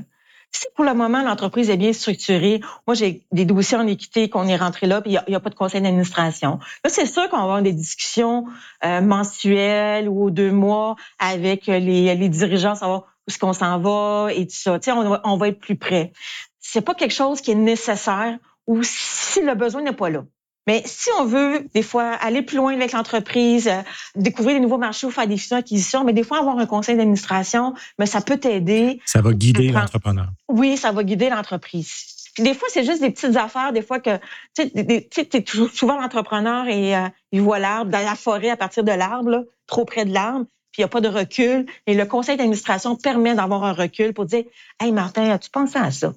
Si 0.51 0.67
pour 0.73 0.85
le 0.85 0.93
moment 0.93 1.21
l'entreprise 1.21 1.69
est 1.69 1.75
bien 1.75 1.91
structurée, 1.91 2.61
moi 2.87 2.95
j'ai 2.95 3.25
des 3.33 3.43
dossiers 3.43 3.77
en 3.77 3.87
équité 3.87 4.29
qu'on 4.29 4.47
est 4.47 4.55
rentré 4.55 4.87
là, 4.87 5.01
puis 5.01 5.11
il 5.11 5.21
n'y 5.27 5.35
a, 5.35 5.39
pas 5.41 5.49
de 5.49 5.55
conseil 5.55 5.81
d'administration. 5.81 6.59
Là, 6.85 6.89
c'est 6.89 7.05
sûr 7.05 7.29
qu'on 7.29 7.37
va 7.37 7.43
avoir 7.43 7.61
des 7.61 7.73
discussions 7.73 8.45
euh, 8.85 9.01
mensuelles 9.01 10.07
ou 10.07 10.31
deux 10.31 10.51
mois 10.51 10.95
avec 11.19 11.67
les, 11.67 12.15
les 12.15 12.29
dirigeants, 12.29 12.75
savoir 12.75 13.03
où 13.27 13.31
est-ce 13.31 13.39
qu'on 13.39 13.53
s'en 13.53 13.79
va 13.79 14.29
et 14.31 14.47
tout 14.47 14.55
ça. 14.55 14.79
Tu 14.79 14.85
sais, 14.85 14.91
on 14.91 15.09
va, 15.09 15.21
on 15.23 15.37
va 15.37 15.47
être 15.47 15.59
plus 15.59 15.77
près. 15.77 16.11
C'est 16.59 16.81
pas 16.81 16.93
quelque 16.93 17.13
chose 17.13 17.41
qui 17.41 17.51
est 17.51 17.55
nécessaire 17.55 18.37
ou 18.67 18.81
si 18.83 19.41
le 19.41 19.55
besoin 19.55 19.81
n'est 19.81 19.93
pas 19.93 20.09
là. 20.09 20.23
Mais 20.67 20.81
si 20.85 21.09
on 21.19 21.25
veut, 21.25 21.67
des 21.75 21.83
fois, 21.83 22.13
aller 22.13 22.41
plus 22.41 22.57
loin 22.57 22.73
avec 22.73 22.91
l'entreprise, 22.91 23.67
euh, 23.67 23.81
découvrir 24.15 24.55
des 24.55 24.61
nouveaux 24.61 24.79
marchés 24.79 25.05
ou 25.05 25.11
faire 25.11 25.27
des 25.27 25.37
fusions 25.37 25.57
acquisitions, 25.57 26.03
mais 26.03 26.13
des 26.13 26.23
fois, 26.23 26.39
avoir 26.39 26.57
un 26.57 26.65
conseil 26.65 26.97
d'administration, 26.97 27.75
mais 27.99 28.07
ça 28.07 28.21
peut 28.21 28.37
t'aider. 28.37 28.99
Ça 29.05 29.21
va 29.21 29.33
guider 29.33 29.69
l'entrepreneur. 29.69 30.29
Oui, 30.47 30.75
ça 30.75 30.91
va 30.91 31.03
guider 31.03 31.29
l'entreprise. 31.29 32.15
Puis 32.33 32.43
des 32.43 32.55
fois, 32.55 32.67
c'est 32.71 32.83
juste 32.83 33.01
des 33.01 33.11
petites 33.11 33.37
affaires, 33.37 33.73
des 33.73 33.83
fois 33.83 33.99
que, 33.99 34.17
tu 34.55 34.69
sais, 35.13 35.45
souvent 35.73 36.01
l'entrepreneur 36.01 36.67
et 36.67 36.95
euh, 36.95 37.07
il 37.31 37.41
voit 37.41 37.59
l'arbre 37.59 37.91
dans 37.91 38.03
la 38.03 38.15
forêt 38.15 38.49
à 38.49 38.57
partir 38.57 38.83
de 38.83 38.91
l'arbre, 38.91 39.45
trop 39.67 39.85
près 39.85 40.03
de 40.03 40.13
l'arbre 40.13 40.45
puis 40.75 40.81
il 40.81 40.83
n'y 40.83 40.87
a 40.87 40.89
pas 40.89 40.99
de 40.99 41.07
recul. 41.07 41.65
Et 41.87 41.93
le 41.93 42.05
conseil 42.05 42.35
d'administration 42.35 42.97
permet 42.97 43.33
d'avoir 43.33 43.63
un 43.63 43.71
recul 43.71 44.13
pour 44.13 44.25
dire 44.25 44.43
Hey 44.77 44.91
Martin, 44.91 45.29
as-tu 45.29 45.49
pensé 45.49 45.77
à 45.77 45.89
ça? 45.89 46.13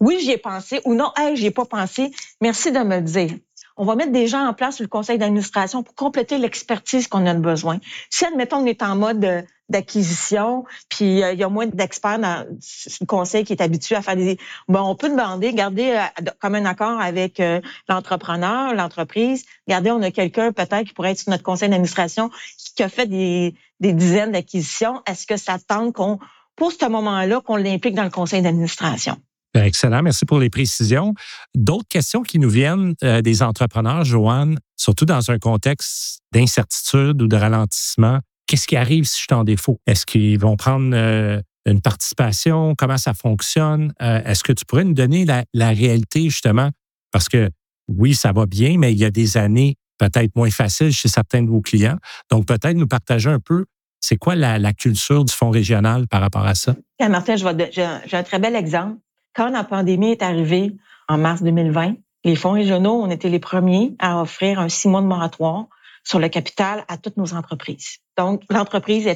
Oui, 0.00 0.20
j'y 0.22 0.30
ai 0.30 0.38
pensé 0.38 0.80
ou 0.86 0.94
non, 0.94 1.12
hey, 1.18 1.36
j'y 1.36 1.46
ai 1.46 1.50
pas 1.50 1.66
pensé. 1.66 2.10
Merci 2.40 2.72
de 2.72 2.78
me 2.78 2.96
le 2.96 3.02
dire. 3.02 3.36
On 3.80 3.84
va 3.84 3.94
mettre 3.94 4.10
des 4.10 4.26
gens 4.26 4.44
en 4.44 4.54
place 4.54 4.76
sur 4.76 4.82
le 4.82 4.88
conseil 4.88 5.18
d'administration 5.18 5.84
pour 5.84 5.94
compléter 5.94 6.36
l'expertise 6.36 7.06
qu'on 7.06 7.24
a 7.26 7.34
besoin. 7.34 7.78
Si, 8.10 8.24
admettons, 8.24 8.58
on 8.58 8.66
est 8.66 8.82
en 8.82 8.96
mode 8.96 9.46
d'acquisition, 9.68 10.64
puis 10.88 11.22
euh, 11.22 11.32
il 11.32 11.38
y 11.38 11.44
a 11.44 11.48
moins 11.48 11.66
d'experts 11.66 12.18
dans 12.18 12.44
le 12.48 13.06
conseil 13.06 13.44
qui 13.44 13.52
est 13.52 13.62
habitué 13.62 13.94
à 13.94 14.02
faire 14.02 14.16
des... 14.16 14.36
Bon, 14.66 14.80
on 14.80 14.96
peut 14.96 15.08
demander, 15.08 15.52
garder 15.52 15.90
euh, 15.90 16.30
comme 16.40 16.56
un 16.56 16.64
accord 16.64 17.00
avec 17.00 17.38
euh, 17.38 17.60
l'entrepreneur, 17.88 18.74
l'entreprise, 18.74 19.44
regardez, 19.68 19.92
on 19.92 20.02
a 20.02 20.10
quelqu'un 20.10 20.52
peut-être 20.52 20.84
qui 20.84 20.94
pourrait 20.94 21.12
être 21.12 21.20
sur 21.20 21.30
notre 21.30 21.44
conseil 21.44 21.68
d'administration 21.68 22.30
qui 22.74 22.82
a 22.82 22.88
fait 22.88 23.06
des, 23.06 23.54
des 23.80 23.92
dizaines 23.92 24.32
d'acquisitions. 24.32 25.02
Est-ce 25.06 25.26
que 25.26 25.36
ça 25.36 25.58
tente 25.58 25.92
qu'on, 25.92 26.18
pour 26.56 26.72
ce 26.72 26.86
moment-là, 26.86 27.40
qu'on 27.40 27.56
l'implique 27.56 27.94
dans 27.94 28.04
le 28.04 28.10
conseil 28.10 28.42
d'administration? 28.42 29.18
Excellent, 29.64 30.02
merci 30.02 30.24
pour 30.24 30.38
les 30.38 30.50
précisions. 30.50 31.14
D'autres 31.54 31.88
questions 31.88 32.22
qui 32.22 32.38
nous 32.38 32.50
viennent 32.50 32.94
euh, 33.02 33.22
des 33.22 33.42
entrepreneurs, 33.42 34.04
Joanne, 34.04 34.58
surtout 34.76 35.04
dans 35.04 35.30
un 35.30 35.38
contexte 35.38 36.20
d'incertitude 36.32 37.20
ou 37.22 37.26
de 37.26 37.36
ralentissement. 37.36 38.20
Qu'est-ce 38.46 38.66
qui 38.66 38.76
arrive 38.76 39.04
si 39.04 39.16
je 39.16 39.24
suis 39.24 39.34
en 39.34 39.44
défaut? 39.44 39.78
Est-ce 39.86 40.06
qu'ils 40.06 40.38
vont 40.38 40.56
prendre 40.56 40.90
euh, 40.94 41.40
une 41.66 41.80
participation? 41.80 42.74
Comment 42.76 42.96
ça 42.96 43.14
fonctionne? 43.14 43.92
Euh, 44.00 44.22
est-ce 44.24 44.42
que 44.42 44.52
tu 44.52 44.64
pourrais 44.64 44.84
nous 44.84 44.94
donner 44.94 45.26
la, 45.26 45.68
réalité 45.70 46.24
justement? 46.24 46.70
Parce 47.10 47.28
que 47.28 47.50
oui, 47.88 48.14
ça 48.14 48.32
va 48.32 48.46
bien, 48.46 48.76
mais 48.78 48.92
il 48.92 48.98
y 48.98 49.04
a 49.04 49.10
des 49.10 49.36
années 49.36 49.76
peut-être 49.98 50.34
moins 50.36 50.50
faciles 50.50 50.92
chez 50.92 51.08
certains 51.08 51.42
de 51.42 51.48
vos 51.48 51.60
clients. 51.60 51.98
Donc 52.30 52.46
peut-être 52.46 52.76
nous 52.76 52.86
partager 52.86 53.30
un 53.30 53.40
peu 53.40 53.64
c'est 54.00 54.16
quoi 54.16 54.36
la, 54.36 54.72
culture 54.72 55.24
du 55.24 55.32
fonds 55.32 55.50
régional 55.50 56.06
par 56.06 56.20
rapport 56.20 56.46
à 56.46 56.54
ça? 56.54 56.76
Martin, 57.00 57.34
j'ai 57.36 57.82
un 57.82 58.22
très 58.22 58.38
bel 58.38 58.54
exemple 58.54 58.98
quand 59.34 59.48
la 59.48 59.64
pandémie 59.64 60.10
est 60.12 60.22
arrivée 60.22 60.76
en 61.08 61.18
mars 61.18 61.42
2020, 61.42 61.94
les 62.24 62.36
fonds 62.36 62.52
régionaux, 62.52 63.00
on 63.02 63.10
était 63.10 63.28
les 63.28 63.38
premiers 63.38 63.94
à 63.98 64.20
offrir 64.20 64.60
un 64.60 64.68
six 64.68 64.88
mois 64.88 65.00
de 65.00 65.06
moratoire 65.06 65.66
sur 66.04 66.18
le 66.18 66.28
capital 66.28 66.84
à 66.88 66.96
toutes 66.96 67.16
nos 67.16 67.34
entreprises. 67.34 67.98
Donc, 68.16 68.42
l'entreprise 68.50 69.08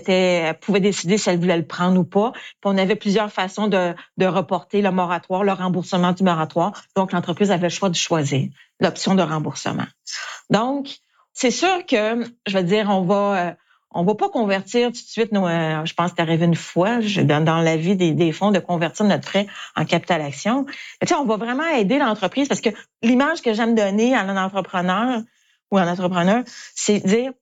pouvait 0.60 0.80
décider 0.80 1.18
si 1.18 1.30
elle 1.30 1.38
voulait 1.38 1.56
le 1.56 1.66
prendre 1.66 1.98
ou 1.98 2.04
pas. 2.04 2.32
Puis 2.32 2.64
on 2.64 2.76
avait 2.76 2.96
plusieurs 2.96 3.32
façons 3.32 3.66
de, 3.66 3.94
de 4.18 4.26
reporter 4.26 4.82
le 4.82 4.90
moratoire, 4.90 5.42
le 5.42 5.52
remboursement 5.52 6.12
du 6.12 6.22
moratoire. 6.22 6.72
Donc, 6.94 7.12
l'entreprise 7.12 7.50
avait 7.50 7.68
le 7.68 7.70
choix 7.70 7.88
de 7.88 7.96
choisir 7.96 8.48
l'option 8.78 9.14
de 9.14 9.22
remboursement. 9.22 9.86
Donc, 10.50 10.98
c'est 11.32 11.50
sûr 11.50 11.86
que, 11.86 12.24
je 12.46 12.58
veux 12.58 12.64
dire, 12.64 12.88
on 12.90 13.02
va 13.02 13.36
euh, 13.36 13.52
on 13.94 14.04
va 14.04 14.14
pas 14.14 14.28
convertir 14.28 14.88
tout 14.88 14.92
de 14.92 14.96
suite 14.96 15.32
nos, 15.32 15.46
euh, 15.46 15.84
je 15.84 15.94
pense 15.94 16.10
que 16.10 16.16
c'est 16.16 16.22
arrivé 16.22 16.46
une 16.46 16.54
fois 16.54 17.00
dans, 17.00 17.44
dans 17.44 17.60
la 17.60 17.76
vie 17.76 17.96
des, 17.96 18.12
des, 18.12 18.32
fonds 18.32 18.50
de 18.50 18.58
convertir 18.58 19.06
notre 19.06 19.24
prêt 19.24 19.46
en 19.76 19.84
capital 19.84 20.20
action. 20.20 20.64
tu 21.00 21.06
sais, 21.06 21.14
on 21.14 21.24
va 21.24 21.36
vraiment 21.36 21.66
aider 21.66 21.98
l'entreprise 21.98 22.48
parce 22.48 22.60
que 22.60 22.70
l'image 23.02 23.42
que 23.42 23.52
j'aime 23.54 23.74
donner 23.74 24.14
à 24.14 24.20
un 24.20 24.36
entrepreneur 24.42 25.22
ou 25.70 25.78
à 25.78 25.82
un 25.82 25.92
entrepreneur, 25.92 26.42
c'est 26.74 27.00
dire 27.00 27.32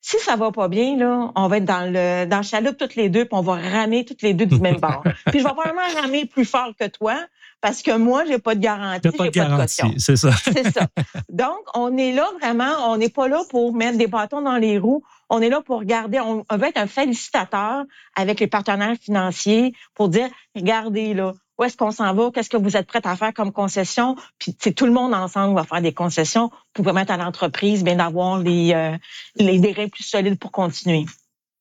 si 0.00 0.18
ça 0.18 0.36
va 0.36 0.50
pas 0.50 0.68
bien 0.68 0.96
là, 0.96 1.30
on 1.36 1.48
va 1.48 1.58
être 1.58 1.64
dans 1.64 1.92
le 1.92 2.24
dans 2.24 2.38
le 2.38 2.42
chaloupe 2.42 2.78
toutes 2.78 2.94
les 2.94 3.08
deux, 3.08 3.26
puis 3.26 3.36
on 3.36 3.42
va 3.42 3.54
ramer 3.54 4.04
toutes 4.04 4.22
les 4.22 4.32
deux 4.32 4.46
du 4.46 4.58
même 4.60 4.78
bord. 4.78 5.02
puis 5.26 5.40
je 5.40 5.44
vais 5.44 5.52
probablement 5.52 6.00
ramer 6.00 6.24
plus 6.24 6.44
fort 6.44 6.72
que 6.78 6.86
toi 6.86 7.16
parce 7.60 7.82
que 7.82 7.96
moi 7.96 8.24
j'ai 8.26 8.38
pas 8.38 8.54
de 8.54 8.60
garantie, 8.60 9.10
pas 9.10 9.26
de 9.26 9.30
garantie, 9.30 9.94
c'est 9.98 10.16
ça. 10.16 10.30
c'est 10.32 10.72
ça. 10.72 10.86
Donc 11.28 11.58
on 11.74 11.96
est 11.96 12.12
là 12.12 12.28
vraiment, 12.40 12.90
on 12.90 12.96
n'est 12.96 13.08
pas 13.08 13.28
là 13.28 13.42
pour 13.50 13.74
mettre 13.74 13.98
des 13.98 14.06
bâtons 14.06 14.42
dans 14.42 14.56
les 14.56 14.78
roues. 14.78 15.02
On 15.28 15.40
est 15.40 15.48
là 15.48 15.60
pour 15.60 15.78
regarder, 15.78 16.18
on, 16.20 16.44
veut 16.50 16.66
être 16.66 16.78
un 16.78 16.88
félicitateur 16.88 17.84
avec 18.16 18.40
les 18.40 18.48
partenaires 18.48 18.96
financiers 19.00 19.74
pour 19.94 20.08
dire, 20.08 20.28
regardez 20.56 21.14
là, 21.14 21.34
où 21.56 21.64
est-ce 21.64 21.76
qu'on 21.76 21.90
s'en 21.90 22.14
va, 22.14 22.30
qu'est-ce 22.32 22.48
que 22.48 22.56
vous 22.56 22.76
êtes 22.76 22.86
prêts 22.86 23.02
à 23.04 23.14
faire 23.16 23.34
comme 23.34 23.52
concession, 23.52 24.16
puis 24.38 24.54
tout 24.54 24.86
le 24.86 24.92
monde 24.92 25.14
ensemble 25.14 25.54
va 25.54 25.64
faire 25.64 25.82
des 25.82 25.92
concessions 25.92 26.50
pour 26.72 26.84
permettre 26.84 27.12
à 27.12 27.16
l'entreprise 27.16 27.84
bien 27.84 27.96
d'avoir 27.96 28.38
les, 28.38 28.72
euh, 28.74 28.96
les 29.36 29.58
des 29.58 29.74
plus 29.88 30.04
solides 30.04 30.38
pour 30.38 30.50
continuer. 30.50 31.04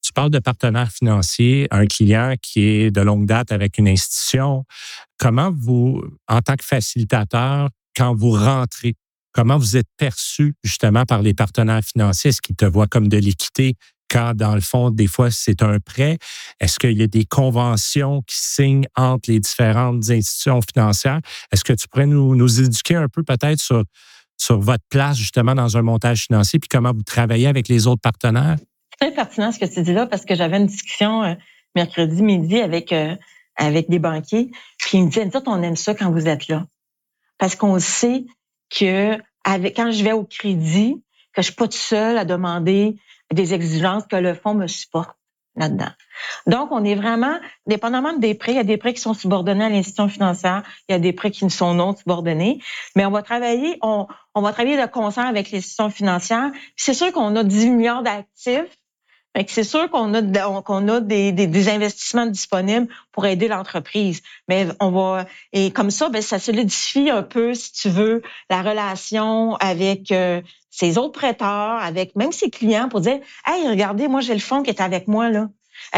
Tu 0.09 0.13
parles 0.13 0.31
de 0.31 0.39
partenaires 0.39 0.91
financiers, 0.91 1.67
un 1.69 1.85
client 1.85 2.33
qui 2.41 2.61
est 2.61 2.89
de 2.89 2.99
longue 2.99 3.27
date 3.27 3.51
avec 3.51 3.77
une 3.77 3.87
institution. 3.87 4.65
Comment 5.19 5.51
vous, 5.51 6.01
en 6.27 6.41
tant 6.41 6.55
que 6.55 6.65
facilitateur, 6.65 7.69
quand 7.95 8.15
vous 8.15 8.31
rentrez 8.31 8.95
Comment 9.33 9.59
vous 9.59 9.77
êtes 9.77 9.87
perçu 9.97 10.55
justement 10.63 11.05
par 11.05 11.21
les 11.21 11.35
partenaires 11.35 11.83
financiers? 11.83 12.29
Est-ce 12.29 12.41
qu'ils 12.41 12.55
te 12.55 12.65
voient 12.65 12.87
comme 12.87 13.07
de 13.07 13.17
l'équité 13.17 13.75
quand, 14.09 14.35
dans 14.35 14.55
le 14.55 14.61
fond, 14.61 14.89
des 14.89 15.05
fois, 15.05 15.29
c'est 15.29 15.61
un 15.61 15.79
prêt? 15.79 16.17
Est-ce 16.59 16.79
qu'il 16.79 16.97
y 16.97 17.03
a 17.03 17.07
des 17.07 17.25
conventions 17.25 18.23
qui 18.23 18.35
signent 18.35 18.87
entre 18.95 19.29
les 19.29 19.39
différentes 19.39 20.09
institutions 20.09 20.59
financières? 20.61 21.19
Est-ce 21.51 21.63
que 21.63 21.73
tu 21.73 21.87
pourrais 21.87 22.07
nous, 22.07 22.35
nous 22.35 22.59
éduquer 22.59 22.95
un 22.95 23.09
peu 23.09 23.21
peut-être 23.21 23.59
sur, 23.59 23.83
sur 24.37 24.59
votre 24.59 24.83
place 24.89 25.17
justement 25.17 25.53
dans 25.53 25.77
un 25.77 25.83
montage 25.83 26.23
financier 26.23 26.57
puis 26.57 26.67
comment 26.67 26.93
vous 26.93 27.03
travaillez 27.03 27.45
avec 27.45 27.67
les 27.67 27.85
autres 27.85 28.01
partenaires? 28.01 28.57
Très 28.99 29.11
pertinent 29.11 29.51
ce 29.51 29.59
que 29.59 29.65
tu 29.65 29.81
dis 29.81 29.93
là 29.93 30.05
parce 30.05 30.25
que 30.25 30.35
j'avais 30.35 30.57
une 30.57 30.65
discussion 30.65 31.23
euh, 31.23 31.33
mercredi 31.75 32.21
midi 32.21 32.59
avec, 32.59 32.91
euh, 32.91 33.15
avec 33.55 33.89
des 33.89 33.99
banquiers. 33.99 34.51
Puis 34.77 34.97
ils 34.97 35.05
me 35.05 35.09
disaient, 35.09 35.29
on 35.45 35.61
aime 35.61 35.75
ça 35.75 35.93
quand 35.95 36.11
vous 36.11 36.27
êtes 36.27 36.47
là. 36.47 36.65
Parce 37.37 37.55
qu'on 37.55 37.79
sait 37.79 38.25
que 38.69 39.17
avec, 39.43 39.75
quand 39.75 39.91
je 39.91 40.03
vais 40.03 40.11
au 40.11 40.25
crédit, 40.25 41.01
que 41.33 41.41
je 41.41 41.47
suis 41.47 41.55
pas 41.55 41.65
toute 41.65 41.73
seule 41.73 42.17
à 42.17 42.25
demander 42.25 42.97
des 43.31 43.53
exigences, 43.53 44.05
que 44.07 44.15
le 44.15 44.33
fonds 44.33 44.53
me 44.53 44.67
supporte 44.67 45.15
là-dedans. 45.55 45.91
Donc, 46.47 46.71
on 46.71 46.83
est 46.83 46.95
vraiment, 46.95 47.37
dépendamment 47.65 48.13
des 48.13 48.33
prêts, 48.33 48.53
il 48.53 48.55
y 48.55 48.59
a 48.59 48.63
des 48.63 48.77
prêts 48.77 48.93
qui 48.93 49.01
sont 49.01 49.13
subordonnés 49.13 49.65
à 49.65 49.69
l'institution 49.69 50.07
financière, 50.07 50.63
il 50.87 50.93
y 50.93 50.95
a 50.95 50.99
des 50.99 51.13
prêts 51.13 51.31
qui 51.31 51.45
ne 51.45 51.49
sont 51.49 51.73
non 51.73 51.95
subordonnés, 51.95 52.61
mais 52.95 53.05
on 53.05 53.11
va 53.11 53.21
travailler, 53.21 53.77
on, 53.81 54.07
on 54.35 54.41
va 54.41 54.51
travailler 54.53 54.79
de 54.79 54.85
concert 54.87 55.25
avec 55.25 55.51
l'institution 55.51 55.89
financière. 55.89 56.51
C'est 56.75 56.93
sûr 56.93 57.11
qu'on 57.11 57.35
a 57.35 57.43
10 57.43 57.69
milliards 57.71 58.03
d'actifs, 58.03 58.77
c'est 59.47 59.63
sûr 59.63 59.89
qu'on 59.89 60.13
a, 60.13 60.61
qu'on 60.61 60.87
a 60.87 60.99
des, 60.99 61.31
des, 61.31 61.69
investissements 61.69 62.25
disponibles 62.25 62.87
pour 63.11 63.25
aider 63.25 63.47
l'entreprise. 63.47 64.21
Mais 64.47 64.67
on 64.79 64.91
va 64.91 65.25
et 65.53 65.71
comme 65.71 65.91
ça, 65.91 66.09
ben, 66.09 66.21
ça 66.21 66.39
solidifie 66.39 67.09
un 67.09 67.23
peu, 67.23 67.53
si 67.53 67.71
tu 67.71 67.89
veux, 67.89 68.21
la 68.49 68.61
relation 68.61 69.55
avec 69.55 70.11
euh, 70.11 70.41
ses 70.69 70.97
autres 70.97 71.19
prêteurs, 71.19 71.81
avec 71.81 72.15
même 72.15 72.31
ses 72.31 72.49
clients 72.49 72.89
pour 72.89 73.01
dire 73.01 73.19
Hey, 73.45 73.67
regardez, 73.69 74.07
moi 74.07 74.21
j'ai 74.21 74.33
le 74.33 74.39
fonds 74.39 74.63
qui 74.63 74.69
est 74.69 74.81
avec 74.81 75.07
moi 75.07 75.29
là. 75.29 75.47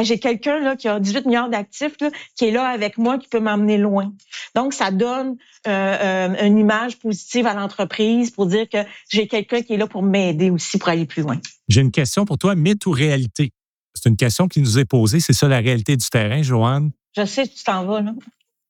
J'ai 0.02 0.20
quelqu'un 0.20 0.60
là 0.60 0.76
qui 0.76 0.88
a 0.88 1.00
18 1.00 1.26
milliards 1.26 1.50
d'actifs 1.50 1.96
qui 2.36 2.46
est 2.46 2.52
là 2.52 2.68
avec 2.68 2.98
moi, 2.98 3.18
qui 3.18 3.28
peut 3.28 3.40
m'emmener 3.40 3.78
loin. 3.78 4.14
Donc, 4.56 4.74
ça 4.74 4.92
donne 4.92 5.36
euh, 5.68 5.70
euh, 5.70 6.46
une 6.46 6.58
image 6.58 6.98
positive 7.00 7.48
à 7.48 7.54
l'entreprise 7.54 8.32
pour 8.32 8.46
dire 8.46 8.68
que 8.70 8.80
j'ai 9.10 9.28
quelqu'un 9.28 9.62
qui 9.62 9.74
est 9.74 9.78
là 9.78 9.88
pour 9.88 10.04
m'aider 10.04 10.50
aussi 10.50 10.78
pour 10.78 10.90
aller 10.90 11.06
plus 11.06 11.24
loin. 11.24 11.40
J'ai 11.68 11.82
une 11.82 11.92
question 11.92 12.26
pour 12.26 12.38
toi, 12.38 12.56
mythe 12.56 12.86
ou 12.86 12.92
réalité? 12.92 13.52
C'est 13.94 14.10
une 14.10 14.18
question 14.18 14.48
qui 14.48 14.62
nous 14.62 14.80
est 14.80 14.86
posée. 14.86 15.20
C'est 15.20 15.34
ça 15.34 15.48
la 15.48 15.60
réalité 15.60 15.98
du 15.98 16.08
terrain, 16.10 16.42
Joanne? 16.42 16.92
Je 17.16 17.26
sais 17.26 17.48
tu 17.48 17.64
t'en 17.64 17.86
vas, 17.86 18.02
là. 18.02 18.14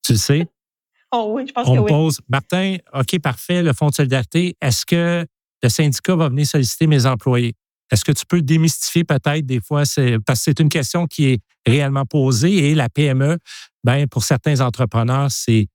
Tu 0.03 0.13
le 0.13 0.17
sais? 0.17 0.47
oh 1.11 1.31
oui, 1.35 1.45
je 1.47 1.53
pense 1.53 1.67
On 1.67 1.75
que 1.75 1.79
oui. 1.79 1.89
pose, 1.89 2.19
Martin, 2.27 2.77
OK, 2.93 3.19
parfait, 3.19 3.61
le 3.61 3.73
Fonds 3.73 3.89
de 3.89 3.95
solidarité, 3.95 4.55
est-ce 4.61 4.85
que 4.85 5.25
le 5.63 5.69
syndicat 5.69 6.15
va 6.15 6.29
venir 6.29 6.47
solliciter 6.47 6.87
mes 6.87 7.05
employés? 7.05 7.53
Est-ce 7.91 8.05
que 8.05 8.11
tu 8.11 8.25
peux 8.25 8.41
démystifier 8.41 9.03
peut-être 9.03 9.45
des 9.45 9.59
fois, 9.59 9.83
parce 10.25 10.39
que 10.39 10.43
c'est 10.45 10.59
une 10.59 10.69
question 10.69 11.07
qui 11.07 11.27
est 11.27 11.39
réellement 11.65 12.05
posée 12.05 12.69
et 12.69 12.75
la 12.75 12.89
PME, 12.89 13.37
ben, 13.83 14.07
pour 14.07 14.23
certains 14.23 14.61
entrepreneurs, 14.61 15.29
c'est, 15.29 15.67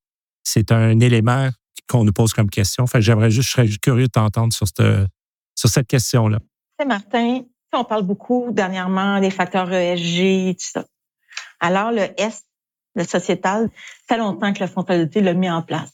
c'est 0.43 0.73
un 0.73 0.99
élément 1.01 1.51
qu'on 1.89 2.05
nous 2.05 2.13
pose 2.13 2.33
comme 2.33 2.51
question. 2.51 2.85
Enfin, 2.85 3.01
j'aimerais 3.01 3.31
juste, 3.31 3.49
je 3.49 3.53
serais 3.53 3.69
curieux 3.81 4.07
de 4.07 4.13
t'entendre 4.13 4.53
sur 4.53 4.67
cette, 4.67 5.09
sur 5.55 5.69
cette 5.69 5.87
question-là. 5.87 6.39
C'est 6.79 6.87
Martin, 6.87 7.43
on 7.73 7.85
parle 7.85 8.03
beaucoup 8.03 8.49
dernièrement 8.51 9.21
des 9.21 9.31
facteurs 9.31 9.73
ESG 9.73 10.57
tout 10.57 10.67
ça. 10.73 10.85
Alors, 11.61 11.91
le 11.91 12.09
S, 12.21 12.45
le 12.95 13.05
sociétal, 13.05 13.71
ça 14.09 14.15
fait 14.15 14.19
longtemps 14.19 14.53
que 14.53 14.61
le 14.61 14.67
Fonds 14.67 14.83
de 14.83 15.21
l'a 15.21 15.35
mis 15.35 15.51
en 15.51 15.63
place. 15.63 15.93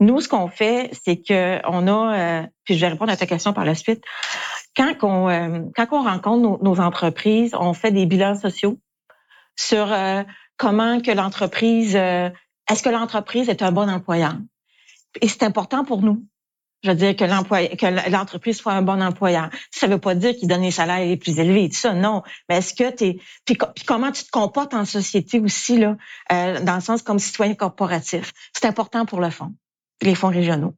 Nous, 0.00 0.20
ce 0.20 0.28
qu'on 0.28 0.48
fait, 0.48 0.90
c'est 1.04 1.20
que 1.20 1.60
on 1.66 1.88
a, 1.88 2.18
euh, 2.18 2.46
puis 2.64 2.74
je 2.74 2.80
vais 2.80 2.88
répondre 2.88 3.10
à 3.10 3.16
ta 3.16 3.26
question 3.26 3.52
par 3.52 3.64
la 3.64 3.74
suite, 3.74 4.02
quand 4.78 4.94
on, 5.02 5.28
euh, 5.28 5.60
quand 5.74 5.86
on 5.90 6.02
rencontre 6.02 6.62
nos, 6.62 6.80
entreprises, 6.80 7.54
on 7.58 7.74
fait 7.74 7.90
des 7.90 8.06
bilans 8.06 8.38
sociaux 8.38 8.78
sur 9.56 9.92
euh, 9.92 10.22
comment 10.56 11.00
que 11.00 11.10
l'entreprise, 11.10 11.96
euh, 11.96 12.30
est-ce 12.70 12.82
que 12.82 12.88
l'entreprise 12.88 13.48
est 13.48 13.62
un 13.62 13.72
bon 13.72 13.90
employeur? 13.90 14.36
Et 15.20 15.26
c'est 15.26 15.42
important 15.42 15.84
pour 15.84 16.02
nous. 16.02 16.24
Je 16.84 16.90
veux 16.90 16.96
dire 16.96 17.16
que 17.16 17.24
que 17.24 18.10
l'entreprise 18.10 18.56
soit 18.56 18.72
un 18.72 18.82
bon 18.82 19.02
employeur. 19.02 19.50
Ça 19.72 19.88
veut 19.88 19.98
pas 19.98 20.14
dire 20.14 20.36
qu'il 20.36 20.46
donne 20.46 20.62
les 20.62 20.70
salaires 20.70 21.04
les 21.04 21.16
plus 21.16 21.40
élevés, 21.40 21.68
tout 21.68 21.76
ça, 21.76 21.92
non. 21.92 22.22
Mais 22.48 22.58
est-ce 22.58 22.72
que 22.72 22.94
tu 22.94 23.20
puis, 23.44 23.58
comment 23.84 24.12
tu 24.12 24.22
te 24.22 24.30
comportes 24.30 24.74
en 24.74 24.84
société 24.84 25.40
aussi 25.40 25.76
là, 25.76 25.96
dans 26.30 26.76
le 26.76 26.80
sens 26.80 27.02
comme 27.02 27.18
citoyen 27.18 27.56
corporatif? 27.56 28.32
C'est 28.52 28.66
important 28.66 29.06
pour 29.06 29.18
le 29.18 29.30
fond, 29.30 29.54
les 30.02 30.14
fonds 30.14 30.28
régionaux. 30.28 30.74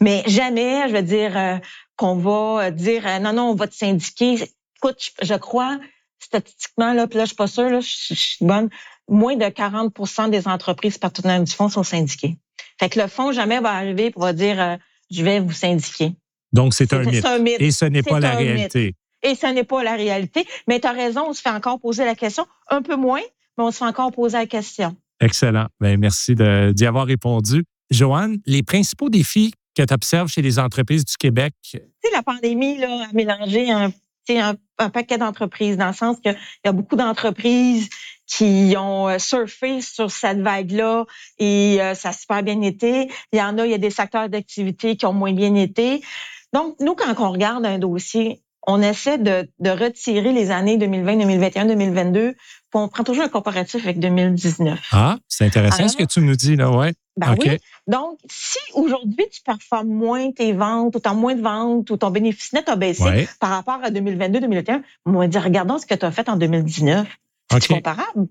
Mais 0.00 0.22
jamais, 0.28 0.88
je 0.88 0.94
veux 0.94 1.02
dire, 1.02 1.60
qu'on 2.02 2.16
va 2.16 2.72
dire 2.72 3.06
euh, 3.06 3.18
non, 3.20 3.32
non, 3.32 3.50
on 3.50 3.54
va 3.54 3.68
te 3.68 3.76
syndiquer. 3.76 4.34
Écoute, 4.76 5.12
je, 5.22 5.34
crois 5.34 5.78
statistiquement, 6.18 6.92
là, 6.94 7.06
puis 7.06 7.18
là, 7.18 7.24
je 7.24 7.28
suis 7.28 7.36
pas 7.36 7.46
sûre, 7.46 7.70
là, 7.70 7.78
je, 7.78 8.14
suis 8.14 8.44
bonne, 8.44 8.70
moins 9.08 9.36
de 9.36 9.44
40% 9.44 10.28
des 10.28 10.48
entreprises 10.48 10.98
partenaires 10.98 11.42
du 11.42 11.52
fonds 11.52 11.68
sont 11.68 11.84
syndiquées. 11.84 12.36
Fait 12.80 12.88
que 12.88 12.98
le 12.98 13.06
fonds 13.06 13.30
jamais 13.30 13.60
va 13.60 13.70
arriver 13.70 14.10
pour 14.10 14.32
dire 14.32 14.60
euh, 14.60 14.76
je 15.12 15.22
vais 15.22 15.38
vous 15.38 15.52
syndiquer. 15.52 16.12
Donc, 16.52 16.74
c'est 16.74 16.92
un, 16.92 17.04
mythe. 17.04 17.60
Et 17.60 17.70
ce 17.70 17.84
n'est 17.84 18.02
pas 18.02 18.18
la 18.18 18.32
réalité. 18.32 18.96
Et 19.22 19.36
ce 19.36 19.46
n'est 19.46 19.64
pas 19.64 19.84
la 19.84 19.94
réalité. 19.94 20.44
Mais 20.66 20.80
tu 20.80 20.88
as 20.88 20.92
raison, 20.92 21.26
on 21.28 21.32
se 21.32 21.40
fait 21.40 21.50
encore 21.50 21.78
poser 21.78 22.04
la 22.04 22.16
question. 22.16 22.46
Un 22.68 22.82
peu 22.82 22.96
moins, 22.96 23.22
mais 23.56 23.64
on 23.64 23.70
se 23.70 23.78
fait 23.78 23.84
encore 23.84 24.10
poser 24.10 24.38
la 24.38 24.46
question. 24.46 24.96
Excellent. 25.20 25.68
Bien, 25.80 25.96
merci 25.98 26.34
d'y 26.34 26.84
avoir 26.84 27.06
répondu. 27.06 27.64
Joanne, 27.90 28.38
les 28.44 28.64
principaux 28.64 29.08
défis 29.08 29.52
que 29.74 29.82
tu 29.82 29.94
observes 29.94 30.28
chez 30.28 30.42
les 30.42 30.58
entreprises 30.58 31.04
du 31.04 31.16
Québec? 31.16 31.54
Tu 31.62 31.78
sais, 31.78 32.10
la 32.12 32.22
pandémie 32.22 32.78
là, 32.78 33.06
a 33.08 33.12
mélangé 33.12 33.70
un, 33.70 33.92
un, 34.30 34.54
un 34.78 34.90
paquet 34.90 35.18
d'entreprises, 35.18 35.76
dans 35.76 35.88
le 35.88 35.92
sens 35.94 36.18
qu'il 36.20 36.36
y 36.64 36.68
a 36.68 36.72
beaucoup 36.72 36.96
d'entreprises 36.96 37.88
qui 38.26 38.74
ont 38.78 39.08
euh, 39.08 39.18
surfé 39.18 39.80
sur 39.80 40.10
cette 40.10 40.40
vague-là 40.40 41.04
et 41.38 41.78
euh, 41.80 41.94
ça 41.94 42.10
a 42.10 42.12
super 42.12 42.42
bien 42.42 42.60
été. 42.62 43.10
Il 43.32 43.38
y 43.38 43.42
en 43.42 43.58
a, 43.58 43.66
il 43.66 43.70
y 43.70 43.74
a 43.74 43.78
des 43.78 43.90
secteurs 43.90 44.28
d'activité 44.28 44.96
qui 44.96 45.06
ont 45.06 45.12
moins 45.12 45.32
bien 45.32 45.54
été. 45.54 46.02
Donc, 46.52 46.76
nous, 46.80 46.94
quand 46.94 47.14
on 47.18 47.32
regarde 47.32 47.64
un 47.64 47.78
dossier, 47.78 48.41
on 48.66 48.80
essaie 48.80 49.18
de, 49.18 49.48
de 49.58 49.70
retirer 49.70 50.32
les 50.32 50.50
années 50.50 50.76
2020, 50.78 51.16
2021, 51.16 51.66
2022. 51.66 52.32
Puis 52.32 52.38
on 52.74 52.88
prend 52.88 53.04
toujours 53.04 53.24
un 53.24 53.28
comparatif 53.28 53.82
avec 53.84 53.98
2019. 53.98 54.80
Ah, 54.92 55.18
c'est 55.28 55.44
intéressant 55.44 55.88
ce 55.88 55.96
que 55.96 56.04
tu 56.04 56.20
nous 56.20 56.36
dis 56.36 56.56
là, 56.56 56.70
ouais. 56.70 56.92
Ben 57.16 57.34
oui. 57.38 57.58
Donc, 57.86 58.18
si 58.30 58.58
aujourd'hui 58.72 59.26
tu 59.30 59.42
performes 59.42 59.88
moins 59.88 60.30
tes 60.32 60.52
ventes, 60.52 60.96
ou 60.96 61.00
tu 61.00 61.08
as 61.08 61.12
moins 61.12 61.34
de 61.34 61.42
ventes, 61.42 61.90
ou 61.90 61.96
ton 61.96 62.10
bénéfice 62.10 62.52
net 62.52 62.68
a 62.68 62.76
baissé 62.76 63.28
par 63.40 63.50
rapport 63.50 63.80
à 63.82 63.90
2022, 63.90 64.40
2021, 64.40 64.82
on 65.06 65.12
va 65.12 65.26
dire 65.26 65.42
regardons 65.42 65.78
ce 65.78 65.86
que 65.86 65.94
tu 65.94 66.06
as 66.06 66.10
fait 66.10 66.28
en 66.28 66.36
2019. 66.36 67.06
C'est 67.50 67.68
comparable. 67.68 68.28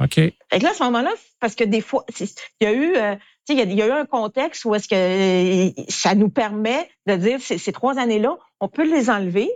OK. 0.00 0.14
Fait 0.14 0.34
que 0.58 0.62
là, 0.62 0.70
à 0.70 0.74
ce 0.74 0.82
moment-là, 0.84 1.10
parce 1.40 1.54
que 1.54 1.64
des 1.64 1.80
fois, 1.80 2.04
il 2.20 2.28
y 2.60 2.66
a 2.66 2.72
eu, 2.72 2.96
euh, 2.96 3.16
il 3.48 3.74
y, 3.74 3.82
a 3.82 3.86
eu 3.86 3.90
un 3.90 4.06
contexte 4.06 4.64
où 4.64 4.74
est-ce 4.74 4.88
que 4.88 4.94
euh, 4.94 5.84
ça 5.88 6.14
nous 6.14 6.28
permet 6.28 6.88
de 7.06 7.16
dire 7.16 7.40
ces, 7.40 7.72
trois 7.72 7.98
années-là, 7.98 8.36
on 8.60 8.68
peut 8.68 8.88
les 8.88 9.10
enlever 9.10 9.50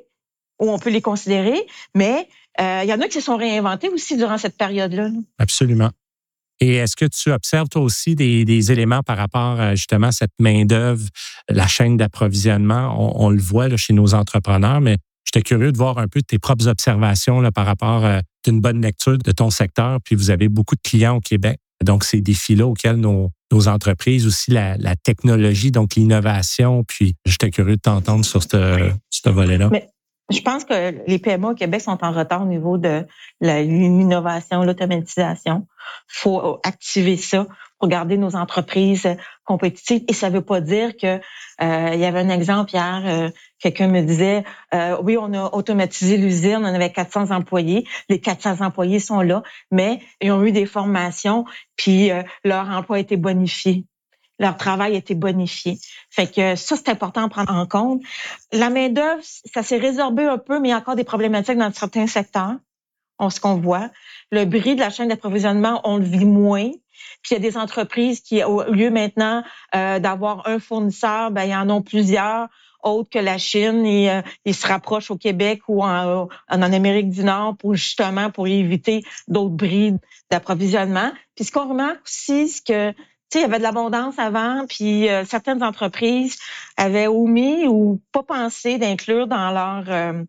ou 0.61 0.71
on 0.71 0.79
peut 0.79 0.91
les 0.91 1.03
considérer, 1.03 1.67
mais 1.95 2.29
euh, 2.61 2.81
il 2.85 2.89
y 2.89 2.93
en 2.93 3.01
a 3.01 3.07
qui 3.07 3.15
se 3.15 3.21
sont 3.21 3.37
réinventés 3.37 3.89
aussi 3.89 4.17
durant 4.17 4.39
cette 4.39 4.57
période-là. 4.57 5.11
Absolument. 5.39 5.91
Et 6.61 6.77
est-ce 6.77 6.95
que 6.95 7.07
tu 7.07 7.33
observes 7.33 7.69
toi 7.69 7.83
aussi 7.83 8.15
des, 8.15 8.73
éléments 8.73 9.03
par 9.03 9.17
rapport 9.17 9.61
à 9.61 9.75
justement 9.75 10.13
cette 10.13 10.31
main-d'œuvre, 10.39 11.05
la 11.49 11.67
chaîne 11.67 11.97
d'approvisionnement? 11.97 13.21
On, 13.21 13.31
le 13.31 13.41
voit 13.41 13.75
chez 13.77 13.93
nos 13.93 14.15
entrepreneurs, 14.15 14.81
mais 14.81 14.99
j'étais 15.25 15.43
curieux 15.43 15.73
de 15.73 15.77
voir 15.77 15.99
un 15.99 16.07
peu 16.07 16.23
tes 16.23 16.39
propres 16.39 16.69
observations 16.69 17.43
par 17.53 17.67
rapport 17.67 18.05
à 18.05 18.21
une 18.47 18.61
bonne 18.61 18.81
lecture 18.81 19.19
de 19.19 19.33
ton 19.33 19.51
secteur. 19.51 19.99
Puis 20.05 20.15
vous 20.15 20.31
avez 20.31 20.49
beaucoup 20.49 20.77
de 20.77 20.83
clients 20.83 21.17
au 21.17 21.21
Québec. 21.21 21.59
Donc, 21.83 22.05
ces 22.05 22.21
défis-là 22.21 22.67
auxquels 22.67 22.97
nos, 22.97 23.31
nos 23.51 23.69
entreprises, 23.69 24.27
aussi 24.27 24.51
la, 24.51 24.77
la 24.77 24.97
technologie, 24.97 25.71
donc 25.71 25.95
l'innovation. 25.95 26.85
Puis, 26.85 27.15
j'étais 27.25 27.51
curieux 27.51 27.77
de 27.77 27.81
t'entendre 27.81 28.25
sur 28.25 28.43
ce, 28.43 28.91
ce 29.11 29.29
volet-là. 29.29 29.71
Je 30.31 30.41
pense 30.41 30.65
que 30.65 30.95
les 31.07 31.19
PME 31.19 31.49
au 31.49 31.55
Québec 31.55 31.81
sont 31.81 31.99
en 32.03 32.13
retard 32.13 32.43
au 32.43 32.47
niveau 32.47 32.79
de 32.79 33.07
l'innovation, 33.41 34.63
l'automatisation. 34.63 35.67
Il 36.09 36.19
faut 36.19 36.61
activer 36.65 37.17
ça 37.17 37.47
pour 37.79 37.89
garder 37.89 38.17
nos 38.17 38.37
entreprises 38.37 39.09
compétitives. 39.45 40.05
Et 40.09 40.13
ça 40.13 40.31
ne 40.31 40.37
veut 40.37 40.45
pas 40.45 40.61
dire 40.61 40.97
que 40.97 41.21
euh, 41.63 41.91
il 41.93 42.01
y 42.01 42.05
avait 42.05 42.21
un 42.21 42.29
exemple 42.29 42.71
hier, 42.73 43.03
euh, 43.05 43.31
quelqu'un 43.63 43.89
me 43.89 44.03
disait 44.03 44.45
euh, 44.75 44.97
oui, 45.03 45.17
on 45.19 45.33
a 45.33 45.55
automatisé 45.55 46.17
l'usine, 46.17 46.59
on 46.61 46.65
avait 46.65 46.93
400 46.93 47.31
employés, 47.31 47.87
les 48.09 48.21
400 48.21 48.61
employés 48.61 48.99
sont 48.99 49.21
là, 49.21 49.43
mais 49.71 50.01
ils 50.21 50.31
ont 50.33 50.45
eu 50.45 50.53
des 50.53 50.67
formations, 50.67 51.45
puis 51.77 52.11
leur 52.45 52.69
emploi 52.69 52.97
a 52.97 53.01
été 53.01 53.17
bonifié 53.17 53.85
leur 54.43 54.57
travail 54.57 54.95
a 54.95 54.99
été 54.99 55.15
bonifié. 55.15 55.79
Fait 56.11 56.27
que 56.27 56.57
ça, 56.57 56.77
c'est 56.77 56.89
important 56.89 57.25
à 57.25 57.29
prendre 57.29 57.55
en 57.55 57.67
compte. 57.67 58.03
La 58.53 58.71
main-d'œuvre, 58.71 59.23
ça 59.23 59.63
s'est 59.63 59.79
résorbé 59.79 60.25
un 60.25 60.39
peu, 60.39 60.59
mais 60.61 60.69
il 60.69 60.71
y 60.73 60.75
a 60.75 60.79
encore 60.79 60.97
des 60.97 61.05
problématiques 61.05 61.57
dans 61.57 61.73
certains 61.73 62.07
secteurs. 62.07 62.57
On 63.19 63.31
ce 63.31 63.41
qu'on 63.41 63.55
voit. 63.55 63.91
Le 64.33 64.45
bris 64.45 64.75
de 64.75 64.81
la 64.81 64.91
chaîne 64.91 65.09
d'approvisionnement, 65.09 65.81
on 65.85 65.97
le 65.97 66.05
vit 66.05 66.25
moins. 66.25 66.71
Puis 67.23 67.31
il 67.31 67.35
y 67.35 67.37
a 67.37 67.39
des 67.39 67.57
entreprises 67.57 68.21
qui, 68.21 68.43
au 68.43 68.65
lieu 68.65 68.91
maintenant 68.91 69.45
euh, 69.75 70.01
d'avoir 70.01 70.47
un 70.49 70.59
fournisseur, 70.59 71.31
ben, 71.31 71.45
il 71.45 71.51
y 71.51 71.57
en 71.57 71.71
ont 71.71 71.83
plusieurs 71.83 72.49
autres 72.83 73.11
que 73.11 73.19
la 73.19 73.39
Chine 73.39 73.85
et 73.87 74.11
euh, 74.11 74.23
ils 74.45 74.55
se 74.55 74.67
rapprochent 74.67 75.11
au 75.11 75.17
Québec 75.17 75.63
ou 75.69 75.83
en, 75.83 76.29
en, 76.49 76.63
Amérique 76.63 77.11
du 77.11 77.25
Nord 77.25 77.57
pour 77.57 77.75
justement 77.75 78.31
pour 78.31 78.47
éviter 78.47 79.03
d'autres 79.29 79.55
bris 79.55 79.95
d'approvisionnement. 80.31 81.13
Puis 81.35 81.45
ce 81.45 81.53
qu'on 81.53 81.69
remarque 81.69 82.03
aussi, 82.05 82.49
c'est 82.49 82.65
que 82.65 82.95
il 83.35 83.41
y 83.41 83.45
avait 83.45 83.59
de 83.59 83.63
l'abondance 83.63 84.19
avant, 84.19 84.67
puis 84.69 85.09
euh, 85.09 85.25
certaines 85.25 85.63
entreprises 85.63 86.39
avaient 86.77 87.07
omis 87.07 87.67
ou 87.67 87.99
pas 88.13 88.23
pensé 88.23 88.77
d'inclure 88.77 89.27
dans 89.27 89.51
leur 89.51 89.85
euh, 89.89 90.23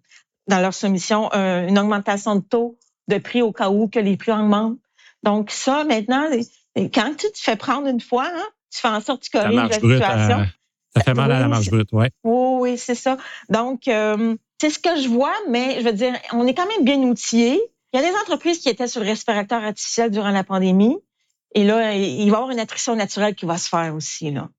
dans 0.48 0.60
leur 0.60 0.74
soumission 0.74 1.30
une 1.34 1.78
augmentation 1.80 2.36
de 2.36 2.42
taux 2.42 2.78
de 3.08 3.18
prix 3.18 3.42
au 3.42 3.52
cas 3.52 3.70
où 3.70 3.88
que 3.88 4.00
les 4.00 4.18
prix 4.18 4.32
augmentent. 4.32 4.80
Donc 5.24 5.52
ça, 5.52 5.84
maintenant, 5.86 6.28
quand 6.76 7.16
tu 7.18 7.32
te 7.32 7.40
fais 7.40 7.56
prendre 7.56 7.88
une 7.88 8.02
fois, 8.02 8.28
hein, 8.28 8.46
tu 8.74 8.80
fais 8.80 8.90
en 8.90 9.02
sorte 9.02 9.22
que 9.22 9.30
tu 9.30 9.38
corriges 9.38 9.70
la, 9.70 9.74
situation. 9.74 10.46
Euh, 10.96 11.00
ça 11.00 11.04
fait 11.04 11.14
mal 11.14 11.32
à 11.32 11.40
la 11.40 11.48
marge 11.48 11.70
brute, 11.70 11.92
ouais. 11.92 12.12
Oui, 12.24 12.72
oui, 12.72 12.78
c'est 12.78 12.96
ça. 12.96 13.18
Donc, 13.50 13.84
c'est 13.86 14.70
ce 14.70 14.80
que 14.80 15.02
je 15.02 15.08
vois, 15.08 15.34
mais 15.50 15.80
je 15.80 15.86
veux 15.86 15.94
dire, 15.94 16.14
on 16.32 16.46
est 16.48 16.54
quand 16.54 16.68
même 16.68 16.86
bien 16.86 17.00
outillés. 17.00 17.62
Il 17.94 18.02
y 18.02 18.04
a 18.04 18.10
des 18.10 18.16
entreprises 18.18 18.60
qui 18.60 18.70
étaient 18.70 18.88
sur 18.88 19.02
le 19.02 19.08
respirateur 19.08 19.64
artificiel 19.64 20.10
durant 20.10 20.32
la 20.32 20.44
pandémie. 20.44 20.98
Et 21.54 21.64
là, 21.64 21.94
il 21.94 22.30
va 22.32 22.38
y 22.38 22.42
avoir 22.42 22.50
une 22.50 22.60
attrition 22.60 22.96
naturelle 22.96 23.36
qui 23.36 23.46
va 23.46 23.58
se 23.58 23.70
faire 23.70 23.94
aussi. 23.94 24.32
Là. 24.32 24.50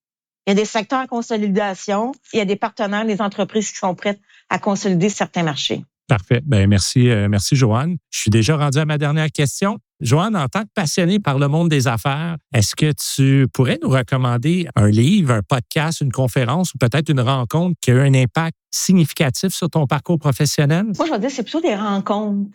Il 0.46 0.50
y 0.50 0.52
a 0.52 0.54
des 0.54 0.66
secteurs 0.66 1.00
en 1.00 1.06
consolidation, 1.06 2.12
il 2.32 2.38
y 2.38 2.42
a 2.42 2.44
des 2.44 2.56
partenaires, 2.56 3.06
des 3.06 3.20
entreprises 3.20 3.70
qui 3.70 3.78
sont 3.78 3.94
prêtes 3.94 4.20
à 4.50 4.58
consolider 4.58 5.08
certains 5.08 5.42
marchés. 5.42 5.84
Parfait. 6.06 6.42
Ben 6.44 6.68
merci, 6.68 7.08
euh, 7.08 7.28
merci 7.28 7.56
Joanne. 7.56 7.96
Je 8.10 8.20
suis 8.20 8.30
déjà 8.30 8.56
rendu 8.56 8.78
à 8.78 8.84
ma 8.84 8.98
dernière 8.98 9.30
question. 9.32 9.78
Joanne, 10.00 10.36
en 10.36 10.48
tant 10.48 10.62
que 10.62 10.68
passionnée 10.74 11.18
par 11.18 11.38
le 11.38 11.48
monde 11.48 11.70
des 11.70 11.88
affaires, 11.88 12.36
est-ce 12.52 12.76
que 12.76 12.92
tu 12.92 13.48
pourrais 13.48 13.78
nous 13.82 13.88
recommander 13.88 14.68
un 14.76 14.88
livre, 14.88 15.32
un 15.32 15.42
podcast, 15.42 16.02
une 16.02 16.12
conférence 16.12 16.74
ou 16.74 16.78
peut-être 16.78 17.08
une 17.08 17.20
rencontre 17.20 17.76
qui 17.80 17.90
a 17.90 17.94
eu 17.94 18.00
un 18.00 18.14
impact 18.14 18.56
significatif 18.70 19.54
sur 19.54 19.70
ton 19.70 19.86
parcours 19.86 20.18
professionnel? 20.18 20.84
Moi, 20.96 21.06
je 21.06 21.12
vais 21.12 21.18
dire, 21.18 21.30
c'est 21.30 21.42
plutôt 21.42 21.62
des 21.62 21.74
rencontres. 21.74 22.50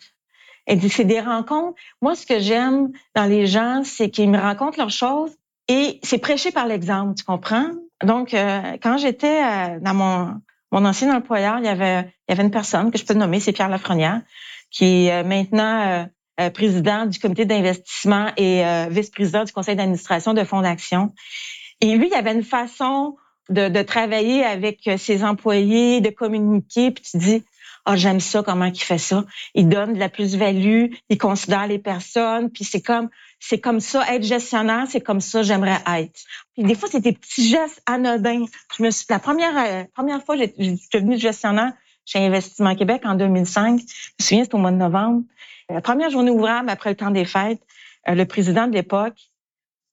C'est 0.89 1.05
des 1.05 1.21
rencontres. 1.21 1.75
Moi, 2.03 2.13
ce 2.13 2.27
que 2.27 2.39
j'aime 2.39 2.89
dans 3.15 3.25
les 3.25 3.47
gens, 3.47 3.81
c'est 3.83 4.12
qu'ils 4.12 4.29
me 4.29 4.38
racontent 4.38 4.77
leurs 4.77 4.91
choses 4.91 5.31
et 5.67 5.99
c'est 6.03 6.19
prêché 6.19 6.51
par 6.51 6.67
l'exemple, 6.67 7.15
tu 7.15 7.23
comprends? 7.23 7.71
Donc, 8.03 8.33
euh, 8.33 8.77
quand 8.81 8.97
j'étais 8.97 9.41
euh, 9.43 9.79
dans 9.79 9.93
mon, 9.95 10.41
mon 10.71 10.86
ancien 10.86 11.15
employeur, 11.15 11.58
il 11.60 11.65
y 11.65 11.69
avait, 11.69 12.01
il 12.01 12.32
y 12.32 12.34
avait 12.34 12.43
une 12.43 12.51
personne 12.51 12.91
que 12.91 12.97
je 12.97 13.05
peux 13.05 13.13
nommer, 13.13 13.39
c'est 13.39 13.51
Pierre 13.51 13.69
Lafrenière, 13.69 14.21
qui 14.71 15.08
est 15.08 15.12
euh, 15.12 15.23
maintenant 15.23 16.08
président 16.53 17.05
du 17.05 17.19
comité 17.19 17.43
d'investissement 17.43 18.27
et 18.38 18.63
vice-président 18.89 19.43
du 19.43 19.51
conseil 19.51 19.75
d'administration 19.75 20.34
de 20.34 20.45
Fonds 20.45 20.62
d'action. 20.62 21.13
Et 21.82 21.97
lui, 21.97 22.08
il 22.08 22.13
avait 22.13 22.32
une 22.32 22.45
façon 22.45 23.17
de, 23.49 23.67
de 23.67 23.82
travailler 23.82 24.45
avec 24.45 24.89
ses 24.97 25.25
employés, 25.25 25.99
de 25.99 26.10
communiquer, 26.10 26.91
puis 26.91 27.03
tu 27.03 27.17
dis, 27.17 27.43
ah 27.85 27.95
j'aime 27.95 28.19
ça 28.19 28.43
comment 28.43 28.65
il 28.65 28.79
fait 28.79 28.97
ça. 28.97 29.25
Il 29.55 29.69
donne 29.69 29.93
de 29.93 29.99
la 29.99 30.09
plus-value, 30.09 30.87
il 31.09 31.17
considère 31.17 31.67
les 31.67 31.79
personnes, 31.79 32.49
puis 32.49 32.63
c'est 32.63 32.81
comme 32.81 33.09
c'est 33.39 33.59
comme 33.59 33.79
ça 33.79 34.03
être 34.13 34.23
gestionnaire, 34.23 34.85
c'est 34.89 35.01
comme 35.01 35.21
ça 35.21 35.43
j'aimerais 35.43 35.79
être. 35.87 36.19
Puis 36.53 36.63
des 36.63 36.75
fois 36.75 36.89
c'est 36.91 36.99
des 36.99 37.13
petits 37.13 37.47
gestes 37.47 37.81
anodins. 37.85 38.45
Je 38.77 38.83
me 38.83 38.91
suis 38.91 39.05
la 39.09 39.19
première 39.19 39.57
euh, 39.57 39.83
première 39.93 40.23
fois 40.23 40.37
j'ai 40.37 40.53
devenu 40.93 41.17
gestionnaire 41.17 41.73
chez 42.05 42.19
Investissement 42.19 42.75
Québec 42.75 43.01
en 43.05 43.15
2005. 43.15 43.79
Je 43.79 43.83
me 43.83 44.23
souviens 44.23 44.43
c'était 44.43 44.55
au 44.55 44.59
mois 44.59 44.71
de 44.71 44.77
novembre. 44.77 45.23
La 45.69 45.81
première 45.81 46.09
journée 46.09 46.31
ouvrable 46.31 46.69
après 46.69 46.89
le 46.89 46.95
temps 46.95 47.11
des 47.11 47.25
fêtes, 47.25 47.61
euh, 48.07 48.15
le 48.15 48.25
président 48.25 48.67
de 48.67 48.73
l'époque 48.73 49.17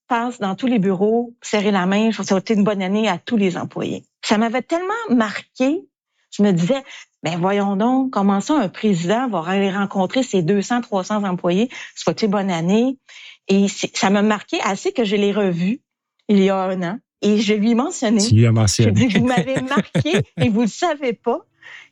passe 0.07 0.39
dans 0.39 0.55
tous 0.55 0.67
les 0.67 0.79
bureaux, 0.79 1.33
serrer 1.41 1.71
la 1.71 1.85
main, 1.85 2.11
je 2.11 2.23
souhaiter 2.23 2.53
une 2.53 2.63
bonne 2.63 2.81
année 2.81 3.07
à 3.07 3.17
tous 3.17 3.37
les 3.37 3.57
employés. 3.57 4.03
Ça 4.23 4.37
m'avait 4.37 4.61
tellement 4.61 4.93
marqué 5.09 5.86
je 6.31 6.43
me 6.43 6.51
disais, 6.51 6.83
ben 7.23 7.37
voyons 7.39 7.75
donc, 7.75 8.11
comment 8.11 8.41
ça 8.41 8.55
un 8.55 8.69
président 8.69 9.27
va 9.27 9.43
aller 9.47 9.71
rencontrer 9.71 10.23
ses 10.23 10.41
200, 10.41 10.81
300 10.81 11.23
employés, 11.23 11.69
souhaiter 11.95 12.27
bonne 12.27 12.51
année? 12.51 12.97
Et 13.47 13.67
ça 13.67 14.09
m'a 14.09 14.21
marqué 14.21 14.59
assez 14.61 14.91
que 14.91 15.03
je 15.03 15.15
l'ai 15.15 15.31
revu 15.31 15.81
il 16.27 16.39
y 16.39 16.49
a 16.49 16.57
un 16.57 16.81
an. 16.83 16.99
Et 17.21 17.39
je 17.39 17.53
lui 17.53 17.71
ai 17.71 17.75
mentionné. 17.75 18.21
Tu 18.21 18.35
lui 18.35 18.45
as 18.45 18.51
mentionné. 18.51 19.07
vous 19.07 19.25
m'avez 19.25 19.61
marqué 19.61 20.21
et 20.37 20.49
vous 20.49 20.61
le 20.61 20.67
savez 20.67 21.13
pas. 21.13 21.39